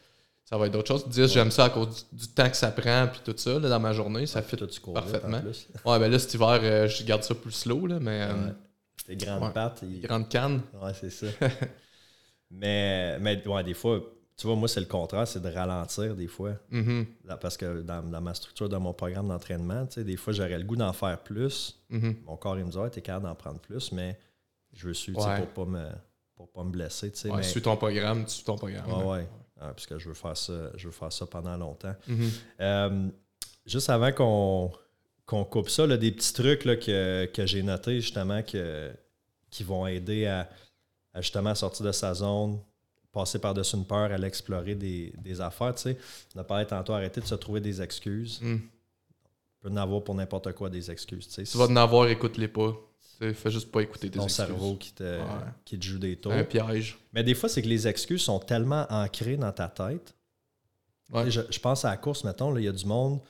[0.51, 1.09] ça va être d'autres choses.
[1.09, 3.69] 10, j'aime ça à cause du, du temps que ça prend puis tout ça là,
[3.69, 4.57] dans ma journée, ça fait
[4.93, 5.41] parfaitement.
[5.41, 5.69] plus.
[5.87, 8.47] Ouais, ben là cet hiver, euh, je garde ça plus slow là, mais euh,
[9.09, 9.17] Ouais.
[9.17, 9.53] Grandes ouais.
[9.53, 9.81] pattes.
[9.83, 10.61] ils- grande canne.
[10.83, 11.27] Ouais, c'est ça.
[12.51, 14.01] mais, mais ouais, des fois,
[14.37, 16.53] tu vois, moi, c'est le contraire, c'est de ralentir des fois.
[16.71, 20.17] Mhm, Là, Parce que dans, dans ma structure de mon programme d'entraînement, tu sais, des
[20.17, 21.79] fois, j'aurais le goût d'en faire plus.
[21.91, 22.17] mhm.
[22.27, 24.19] Mon corps, il me dit, ouais, t'es capable d'en prendre plus, mais
[24.73, 25.87] je veux suivre pour pas me,
[26.37, 27.11] pour pas me blesser.
[27.13, 28.91] tu sais, Ouais, mais, suis ton programme, tu suis ton programme.
[28.91, 29.29] ouais, ouais.
[29.63, 31.95] Ah, parce que je veux faire ça, je veux faire ça pendant longtemps.
[32.09, 32.31] Mhm.
[32.61, 33.09] Euh,
[33.67, 34.11] juste avant
[35.27, 38.91] qu'on coupe ça, là, des petits trucs là, que, que j'ai notés justement que,
[39.51, 40.49] qui vont aider à,
[41.13, 42.59] à justement sortir de sa zone,
[43.13, 45.75] passer par-dessus une peur, aller explorer des, des affaires.
[45.75, 45.99] Tu sais.
[46.35, 48.41] On a parlé tantôt, arrêter de se trouver des excuses.
[48.41, 48.61] Mhm.
[49.63, 51.27] On peut en avoir pour n'importe quoi des excuses.
[51.29, 51.43] tu sais.
[51.45, 52.75] Tu vas en avoir, écoute-les pas.
[53.35, 54.47] Fais juste pas écouter tes ton excuses.
[54.47, 55.25] cerveau qui te, Ouais.
[55.65, 56.33] qui te joue des tours.
[56.33, 56.99] Un piège.
[57.13, 60.15] Mais des fois, c'est que les excuses sont tellement ancrées dans ta tête.
[61.13, 61.31] Ouais.
[61.31, 63.21] Je, je pense à la course, mettons, il y a du monde.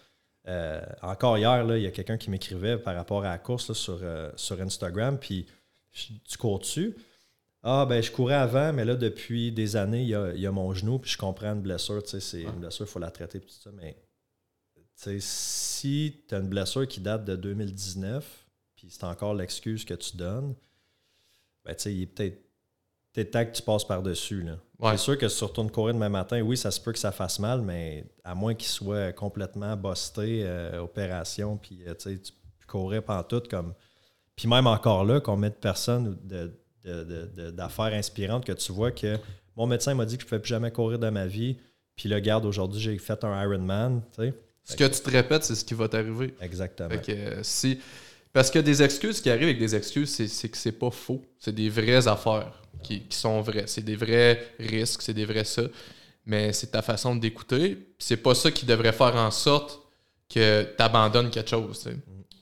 [0.49, 3.74] euh, encore hier, il y a quelqu'un qui m'écrivait par rapport à la course là,
[3.74, 5.47] sur, euh, sur Instagram, puis
[5.93, 6.95] tu cours dessus?
[7.62, 10.47] Ah, ben, je courais avant, mais là, depuis des années, il y a, il y
[10.47, 12.03] a mon genou, puis je comprends une blessure.
[12.03, 13.70] Tu sais, c'est une blessure, il faut la traiter, puis tout ça.
[13.74, 13.97] Mais
[14.76, 18.39] tu sais, si tu as une blessure qui date de 2019,
[18.80, 20.54] puis c'est encore l'excuse que tu donnes,
[21.64, 22.40] ben, tu sais, il est peut-être
[23.12, 24.46] peut temps que tu passes par-dessus.
[24.78, 24.92] Ouais.
[24.92, 27.12] C'est sûr que si tu retournes courir demain matin, oui, ça se peut que ça
[27.12, 32.08] fasse mal, mais à moins qu'il soit complètement busté, euh, opération, puis euh, tu
[33.02, 33.74] pendant tout comme.
[34.36, 38.46] Puis même encore là, qu'on met de personnes ou de, de- de- de- d'affaires inspirantes
[38.46, 39.18] que tu vois que
[39.56, 41.58] mon médecin m'a dit que je ne pouvais plus jamais courir de ma vie.
[41.96, 44.00] Puis le garde, aujourd'hui, j'ai fait un Ironman.
[44.64, 46.34] Ce que tu te répètes, c'est ce qui va t'arriver.
[46.40, 46.88] Exactement.
[46.88, 47.80] Fait que, euh, si...
[48.32, 51.20] Parce que des excuses qui arrivent avec des excuses, c'est, que c'est pas faux.
[51.38, 52.52] C'est des vraies affaires
[52.82, 53.64] qui, qui sont vraies.
[53.66, 55.62] C'est des vrais risques, c'est des vrais ça.
[56.26, 57.78] Mais c'est ta façon d'écouter.
[57.98, 59.80] C'est pas ça qui devrait faire en sorte
[60.28, 61.88] que tu abandonnes quelque chose.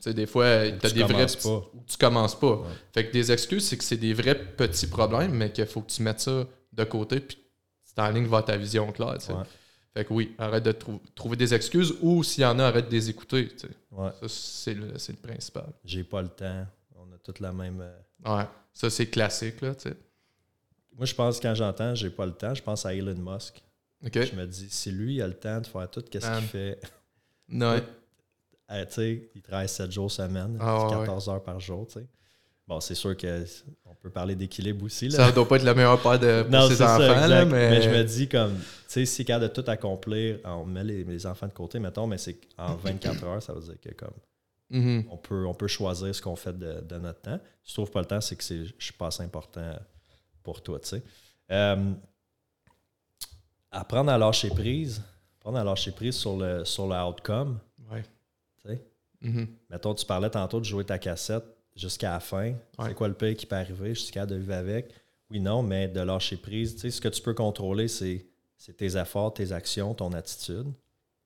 [0.06, 1.70] des fois, tu as tu des vrais petits- pas.
[1.86, 2.56] tu commences pas.
[2.56, 2.66] Ouais.
[2.92, 5.90] Fait que des excuses, c'est que c'est des vrais petits problèmes, mais qu'il faut que
[5.90, 7.38] tu mettes ça de côté, puis
[7.84, 9.16] c'est en ligne vers ta vision claire.
[9.30, 9.34] Ouais.
[9.98, 12.86] Fait que oui, arrête de trou- trouver des excuses ou s'il y en a, arrête
[12.86, 13.48] de les écouter.
[13.90, 14.10] Ouais.
[14.20, 15.72] Ça, c'est le, principal.
[15.84, 16.64] J'ai pas le temps.
[16.94, 17.80] On a toute la même.
[17.80, 17.98] euh,
[18.36, 19.74] Ouais, ça c'est classique, là.
[20.96, 23.60] Moi, je pense, quand j'entends j'ai pas le temps, je pense à Elon Musk.
[24.00, 26.80] Je me dis, si lui, il a le temps de faire tout, qu'est-ce qu'il fait?
[27.50, 27.82] Ouais.
[28.70, 32.06] Tu sais, il travaille 7 jours semaine, Ah, ouais, 14 heures par jour, tu sais.
[32.68, 33.44] Bon, c'est sûr que
[33.86, 35.08] on peut parler d'équilibre aussi.
[35.08, 35.16] Là.
[35.16, 37.50] Ça doit pas être le meilleur père de, pour non, ses enfants, ça, là, exact.
[37.50, 37.70] mais...
[37.70, 37.82] mais...
[37.82, 41.26] je me dis comme, tu sais, si capable de tout accomplir, on met les, les
[41.26, 44.12] enfants de côté, mettons, mais c'est qu'en 24 heures, ça veut dire que comme
[44.70, 45.04] Mhm.
[45.10, 47.40] on peut, on peut choisir ce qu'on fait de, de notre temps.
[47.64, 49.72] Si tu trouves pas le temps, c'est que c'est, je suis pas assez important
[50.42, 51.02] pour toi, tu sais.
[51.50, 51.90] Euh,
[53.70, 55.02] apprendre à lâcher prise,
[55.38, 57.58] apprendre à lâcher prise sur le, sur le outcome,
[57.90, 58.02] Ouais.
[58.62, 58.82] tu sais.
[59.22, 59.46] Mhm.
[59.70, 61.44] Mettons, tu parlais tantôt de jouer ta cassette
[61.78, 62.48] jusqu'à la fin.
[62.50, 62.54] Ouais.
[62.88, 63.94] C'est quoi le pire qui peut arriver?
[63.94, 64.92] Je suis capable de vivre avec.
[65.30, 66.74] Oui, non, mais de lâcher prise.
[66.74, 68.26] Tu sais, ce que tu peux contrôler, c'est,
[68.56, 70.66] c'est tes efforts, tes actions, ton attitude.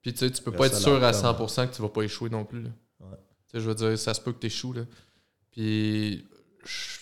[0.02, 1.46] Puis tu sais, tu peux Après pas être sûr à l'outcome.
[1.46, 2.62] 100% que tu vas pas échouer non plus.
[2.62, 2.70] là.
[3.00, 3.16] Ouais.
[3.48, 4.72] Tu sais, je veux dire, ça se peut que tu échoues.
[4.72, 4.82] Là.
[5.50, 6.26] Puis
[6.64, 6.98] je-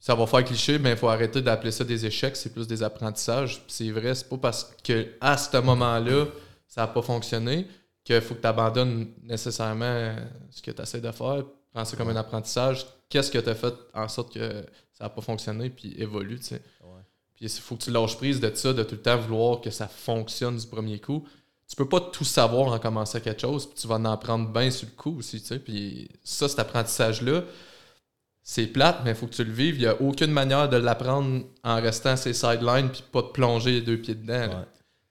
[0.00, 2.82] ça va faire cliché, mais il faut arrêter d'appeler ça des échecs, c'est plus des
[2.82, 3.62] apprentissages.
[3.68, 6.26] C'est vrai, c'est pas parce que à ce moment-là,
[6.66, 7.68] ça n'a pas fonctionné
[8.02, 10.16] qu'il faut que tu abandonnes nécessairement
[10.50, 11.44] ce que tu essaies de faire.
[11.72, 12.86] Prends ça comme un apprentissage.
[13.08, 16.46] Qu'est-ce que tu as fait en sorte que ça n'a pas fonctionné, puis évolue, tu
[16.46, 16.62] sais?
[17.34, 19.70] Puis il faut que tu lâches prise de ça, de tout le temps vouloir que
[19.70, 21.26] ça fonctionne du premier coup.
[21.68, 24.70] Tu peux pas tout savoir en commençant quelque chose, puis tu vas en apprendre bien
[24.70, 25.58] sur le coup aussi, tu sais?
[25.58, 27.44] Puis ça, cet apprentissage-là,
[28.42, 29.76] c'est plate, mais il faut que tu le vives.
[29.76, 33.32] Il n'y a aucune manière de l'apprendre en restant à ses sidelines puis pas te
[33.32, 34.48] plonger les deux pieds dedans.
[34.48, 34.64] Ouais.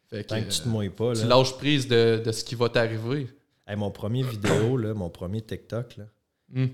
[0.09, 1.13] Fait que, Tant que tu te mouilles pas.
[1.13, 3.27] tu lâches prise de, de ce qui va t'arriver.
[3.65, 6.03] Hey, mon premier vidéo, là, mon premier TikTok, là,
[6.51, 6.67] Hmm.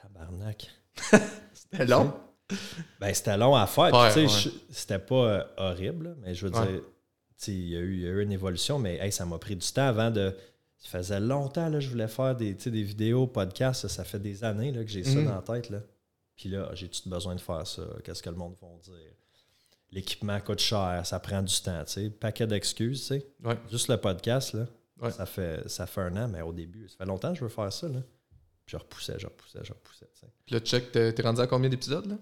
[0.00, 0.70] tabarnak.
[1.54, 2.12] C'était long.
[3.00, 3.92] Ben, c'était long à faire.
[3.92, 4.28] Ouais, ouais.
[4.70, 6.66] C'était pas euh, horrible, là, mais je veux Ouais.
[6.66, 6.82] dire,
[7.48, 9.66] il y, a eu- y a eu une évolution, mais hey, ça m'a pris du
[9.66, 10.36] temps avant de.
[10.76, 13.88] Ça faisait longtemps que je voulais faire des, des vidéos, podcasts.
[13.88, 15.24] Ça, fait des années là, que j'ai ça Mhm.
[15.24, 15.70] dans la tête.
[15.70, 15.80] Là.
[16.36, 17.82] Puis là, j'ai tout besoin de faire ça.
[18.04, 19.12] Qu'est-ce que le monde va dire?
[19.90, 21.82] L'équipement coûte cher, ça prend du temps.
[21.86, 22.10] tu sais.
[22.10, 23.00] Paquet d'excuses.
[23.00, 23.26] tu sais.
[23.42, 23.56] Ouais.
[23.70, 24.66] Juste le podcast, là,
[25.00, 25.10] Ouais.
[25.10, 27.48] ça, fait, ça fait un an, mais au début, ça fait longtemps que je veux
[27.50, 27.88] faire ça.
[27.88, 28.00] Là.
[28.66, 30.06] Je repoussais, je repoussais, je repoussais.
[30.46, 32.16] Puis là, check, t'es t'es rendu à combien d'épisodes, là?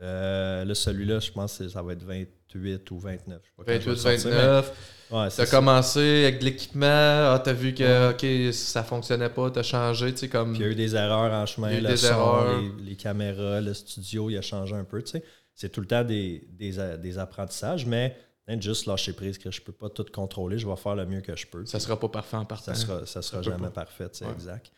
[0.00, 3.40] Euh, là, celui-là, je pense que ça va être 28 ou 29.
[3.42, 4.72] Je sais pas quand je vais 28, le sortir, 29.
[5.10, 9.50] mais- Ouais, T'as commencé avec de l'équipement, ah, t'as vu que ok ça fonctionnait pas,
[9.50, 10.52] t'as changé, tu sais, comme.
[10.54, 11.96] Puis il y a eu des erreurs en chemin, Il y a eu le des
[11.98, 12.60] son, erreurs.
[12.60, 15.24] Les, les caméras, le studio, il a changé un peu, tu sais.
[15.54, 18.16] C'est tout le temps des, des, apprentissages, mais
[18.48, 21.20] hein, juste lâcher prise que je peux pas tout contrôler, je vais faire le mieux
[21.20, 21.66] que je peux.
[21.66, 22.74] Ça sera pas parfait en partant.
[22.74, 23.70] Ça sera, ça sera jamais pas.
[23.84, 24.32] parfait, c'est Ouais.
[24.32, 24.72] exact.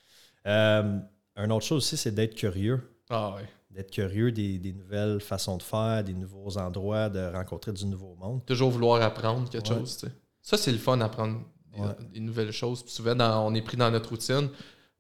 [0.47, 0.99] Euh,
[1.37, 2.81] une autre chose aussi, c'est d'être curieux.
[3.11, 3.49] Ah ouais.
[3.71, 8.15] D'être curieux des, des nouvelles façons de faire, des nouveaux endroits, de rencontrer du nouveau
[8.15, 8.45] monde.
[8.47, 9.79] Toujours vouloir apprendre quelque Ouais.
[9.79, 10.13] chose, tu sais.
[10.43, 11.41] Ça, c'est le fun d'apprendre
[11.73, 11.87] des, Ouais.
[12.13, 12.83] des nouvelles choses.
[12.83, 14.49] Puis souvent, dans- on est pris dans notre routine,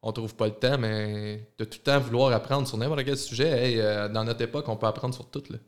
[0.02, 3.16] on trouve pas le temps, mais de tout le temps vouloir apprendre sur n'importe quel
[3.16, 5.58] sujet, hey, euh, dans notre époque, on peut apprendre sur tout, là.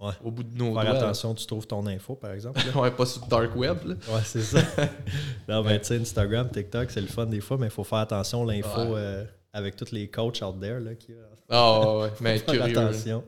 [0.00, 0.12] Ouais.
[0.22, 0.94] Au bout de nos Faire doigts.
[1.00, 2.60] attention, tu trouves ton info, par exemple.
[2.76, 3.94] ouais, pas sur le dark web, là.
[4.08, 4.60] Ouais, c'est ça.
[5.48, 7.98] non, ben, tu sais, Instagram, TikTok, c'est le fun des fois, mais il faut faire
[7.98, 8.92] attention, l'info, Ouais.
[8.96, 11.12] euh, avec tous les coachs out there, là, qui
[11.48, 12.62] Ah ouais, ouais, mais être curieux.
[12.78, 13.24] attention.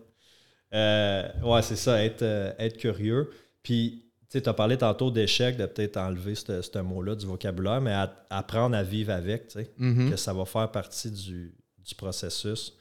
[0.72, 3.30] Euh, ouais, c'est ça, être, euh, être curieux.
[3.62, 7.80] Puis, tu sais, tu as parlé tantôt d'échec, de peut-être enlever ce mot-là du vocabulaire,
[7.80, 10.10] mais à- apprendre à vivre avec, tu sais, Mhm.
[10.10, 11.52] que ça va faire partie du,
[11.84, 12.72] du processus,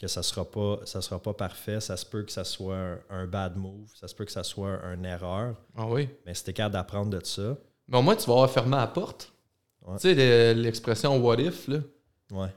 [0.00, 2.98] que ça sera pas ça sera pas parfait, ça se peut que ça soit un,
[3.10, 6.08] un bad move, ça se peut que ça soit une erreur, Ah oui.
[6.24, 7.56] mais t'es capable d'apprendre de ça,
[7.88, 9.32] Mais au moins, tu vas avoir fermé la porte.
[9.86, 9.96] Ouais.
[9.96, 10.14] Tu sais,
[10.54, 11.78] le- l'expression what if, là.
[12.32, 12.48] ouais.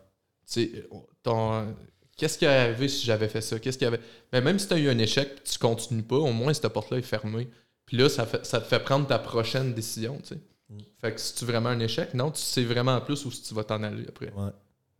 [0.45, 0.89] Tu sais,
[1.21, 1.75] ton-
[2.15, 3.57] Qu'est-ce qui est arrivé si j'avais fait ça?
[3.59, 3.99] Qu'est-ce qui avait.
[4.31, 6.99] Mais même si tu as eu un échec tu continues pas, au moins cette porte-là
[6.99, 7.49] est fermée.
[7.87, 10.41] Puis là, ça, fait, ça te fait prendre ta prochaine décision, tu sais.
[10.69, 10.77] Mm.
[11.01, 13.63] Fait que si tu vraiment un échec, non, tu sais vraiment plus où tu vas
[13.63, 14.31] t'en aller après.
[14.31, 14.51] Ouais.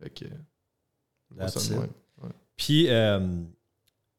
[0.02, 0.24] Fait que.
[1.30, 1.60] Moi, ça
[2.56, 3.20] Puis, euh,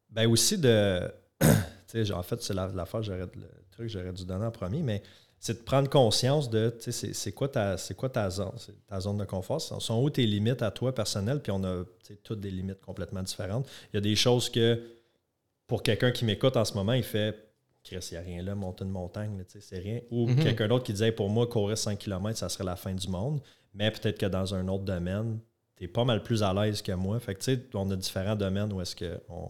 [0.10, 1.02] ben aussi de.
[1.88, 4.52] tu sais, en fait, c'est la- l'affaire, j'aurais- le truc que j'aurais dû donner en
[4.52, 5.02] premier, mais
[5.40, 8.54] c'est de prendre conscience de, tu sais, c'est- c'est quoi ta, c'est quoi ta zone,
[8.88, 11.84] ta zone de confort, sont, où tes limites à toi personnelles, puis on a
[12.24, 13.68] toutes des limites complètement différentes.
[13.94, 14.82] Il y a des choses que,
[15.68, 17.36] pour quelqu'un qui m'écoute en ce moment, il fait,
[17.84, 20.00] Chris, il n'y a rien là, monter une montagne, là, tu sais, c'est rien.
[20.10, 20.40] Ou Mhm.
[20.44, 23.42] quelqu'un d'autre qui disait, pour moi, courir 5 km, ça serait la fin du monde,
[23.74, 25.40] mais peut-être que dans un autre domaine,
[25.78, 27.20] tu es pas mal plus à l'aise que moi.
[27.20, 29.50] Fait que, tu sais, on a différents domaines où est-ce qu'on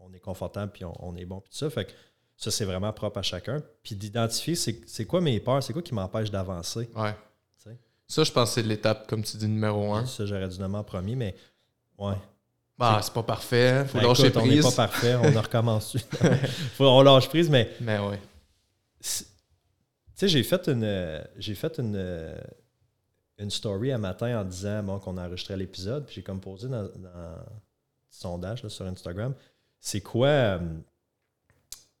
[0.00, 1.70] on est confortable puis on, on est bon puis tout ça.
[1.70, 1.92] Fait que
[2.36, 3.62] ça, c'est vraiment propre à chacun.
[3.82, 6.88] Puis d'identifier, c'est quoi mes peurs, c'est quoi qui m'empêche d'avancer.
[6.94, 7.14] Ouais.
[8.10, 10.06] Ça, je pense que c'est l'étape, comme tu dis, numéro un.
[10.06, 11.34] Ça, j'aurais dû nommer en premier, mais
[11.98, 12.14] ouais.
[12.78, 13.84] Bah, c'est pas parfait.
[13.86, 14.74] Faut Ben, lâcher écoute, on n'est prise.
[14.74, 15.94] pas parfait, on en recommence.
[16.76, 18.18] Faut, on lâche prise, mais Mais ouais.
[19.00, 19.24] tu
[20.14, 22.34] sais, j'ai fait une j'ai fait une,
[23.38, 26.84] une story un matin en disant bon, qu'on enregistrait l'épisode, puis j'ai comme posé dans,
[26.84, 27.36] dans
[28.10, 29.34] sondage là, sur Instagram,
[29.80, 30.58] c'est quoi euh,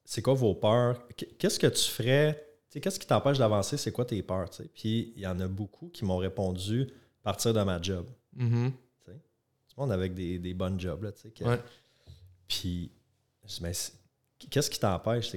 [0.04, 1.06] c'est quoi vos peurs?
[1.16, 2.44] Qu- Qu'est-ce que tu ferais?
[2.70, 3.76] Qu'est-ce qui t'empêche d'avancer?
[3.76, 4.50] C'est quoi tes peurs?
[4.50, 4.68] tu sais?
[4.74, 6.88] Puis il y en a beaucoup qui m'ont répondu
[7.22, 8.06] partir de ma job.
[8.34, 8.72] Mhm.
[9.04, 9.12] Tout
[9.76, 11.02] le monde avec des, des bonnes jobs.
[11.04, 11.60] Là, que- Ouais.
[12.48, 12.90] Puis,
[13.46, 13.72] je dis, mais
[14.50, 15.30] qu'est-ce qui t'empêche?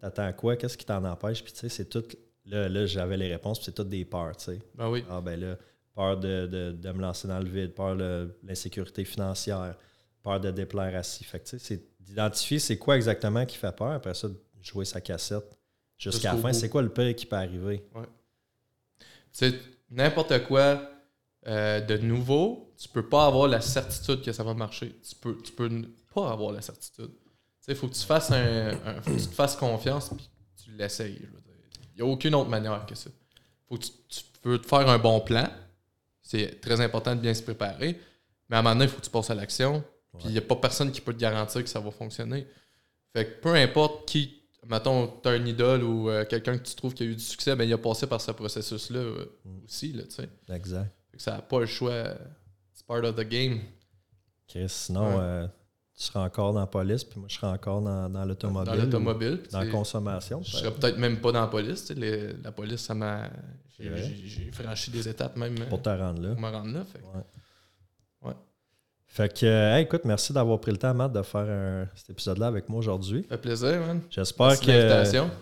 [0.00, 0.56] T'attends quoi?
[0.56, 1.42] Qu'est-ce qui t'en empêche?
[1.42, 2.04] Puis, tu sais, c'est tout.
[2.46, 4.58] Là, là j'avais les réponses, puis c'est toutes des peurs, tu sais.
[4.74, 5.04] Ben oui.
[5.10, 5.56] Ah, ben là,
[5.94, 9.76] peur de, de- de me lancer dans le vide, peur de l'insécurité financière,
[10.22, 11.24] peur de déplaire à ci.
[11.24, 13.92] Fait que, tu sais, c'est d'identifier c'est quoi exactement qui fait peur.
[13.92, 15.56] Après ça, de jouer sa cassette
[15.98, 16.52] jusqu'à la fin.
[16.52, 17.84] C'est quoi le pire qui peut arriver?
[19.32, 19.58] Tu sais,
[19.90, 20.90] n'importe quoi
[21.46, 24.94] euh, de nouveau, tu peux pas avoir la certitude que ça va marcher.
[25.08, 25.68] Tu peux, tu peux
[26.14, 27.10] pas avoir la certitude.
[27.10, 27.22] Tu
[27.60, 30.28] sais, il faut que tu fasses un, un- faut que tu te fasses confiance puis
[30.64, 31.20] tu l'essayes.
[31.96, 33.10] Il n'y a aucune autre manière que ça.
[33.68, 35.48] Faut que tu, tu peux te faire un bon plan.
[36.22, 37.98] C'est très important de bien se préparer.
[38.48, 39.82] Mais à un moment donné, il faut que tu passes à l'action.
[40.18, 42.46] Puis il n'y a pas personne qui peut te garantir que ça va fonctionner.
[43.14, 46.74] Fait que peu importe qui, mettons, tu as un idole ou euh, quelqu'un que tu
[46.74, 49.64] trouves qui a eu du succès, ben, il a passé par ce processus-là euh, Mm.
[49.64, 49.92] aussi.
[49.92, 50.02] Là.
[50.54, 50.90] Exact.
[51.10, 52.04] Fait que ça n'a pas le choix.
[52.74, 53.60] C'est part of the game.
[54.48, 55.22] Chris, sinon, Ouais.
[55.22, 55.46] euh,
[55.96, 58.72] tu seras encore dans la police, puis moi, je serai encore dans, dans l'automobile.
[58.72, 59.40] Dans l'automobile.
[59.50, 60.42] Dans la consommation.
[60.42, 61.90] Je serais peut-être même pas dans la police.
[61.92, 63.30] les- la police, ça m'a.
[63.78, 66.30] J'ai franchi des étapes même pour te rendre là.
[66.32, 66.84] pour me rendre là.
[66.84, 66.98] Fait.
[67.00, 68.28] Ouais.
[68.30, 68.34] Ouais.
[69.06, 72.46] Fait que, hey, écoute, merci d'avoir pris le temps, Matt, de faire un- cet épisode-là
[72.48, 73.22] avec moi aujourd'hui.
[73.22, 74.00] Ça fait plaisir, man.
[74.10, 74.66] J'espère que.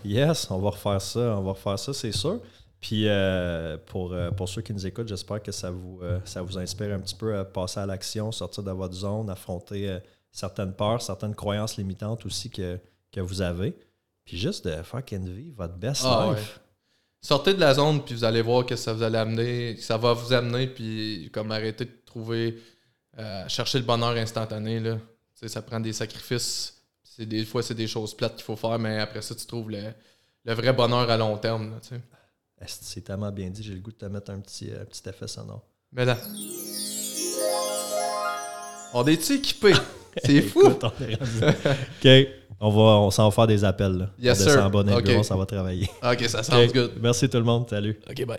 [0.05, 1.21] Yes, on va refaire ça.
[1.39, 2.41] On va refaire ça, c'est sûr.
[2.81, 6.43] Puis euh, pour, euh, pour ceux qui nous écoutent, j'espère que ça vous, euh, ça
[6.43, 9.99] vous inspire un petit peu à passer à l'action, sortir de votre zone, affronter
[10.35, 12.79] certaines peurs, certaines croyances limitantes aussi que,
[13.13, 13.75] que vous avez.
[14.25, 16.61] Puis juste de fucking vivre votre best Ah, life.
[17.23, 20.13] Sortez de la zone, puis vous allez voir que ça vous allez amener, ça va
[20.13, 22.59] vous amener, puis comme arrêter de trouver,
[23.19, 24.81] euh, chercher le bonheur instantané.
[24.81, 24.99] Là.
[25.47, 26.83] Ça prend des sacrifices.
[27.03, 29.71] C'est des fois, c'est des choses plates qu'il faut faire, mais après ça, tu trouves
[29.71, 29.93] le,
[30.45, 31.71] le vrai bonheur à long terme.
[31.71, 31.79] là,
[32.67, 35.29] C'est tellement bien dit, j'ai le goût de te mettre un petit, euh, petit effet
[35.29, 35.63] sonore.
[35.93, 36.19] Mais là.
[38.93, 39.73] On est-tu équipé?
[40.23, 40.61] C'est fou!
[40.67, 41.55] Écoute, on est rendu-
[42.25, 42.29] OK,
[42.61, 43.93] on, va, on s'en va faire des appels.
[43.99, 44.11] Là.
[44.19, 44.67] Yes, on descend sir.
[44.67, 45.05] en bas d'un OK.
[45.05, 45.89] bureau, ça va travailler.
[46.03, 46.93] ok, ça sounds good.
[47.01, 47.99] Merci tout le monde, salut.
[48.09, 48.39] Ok, bye.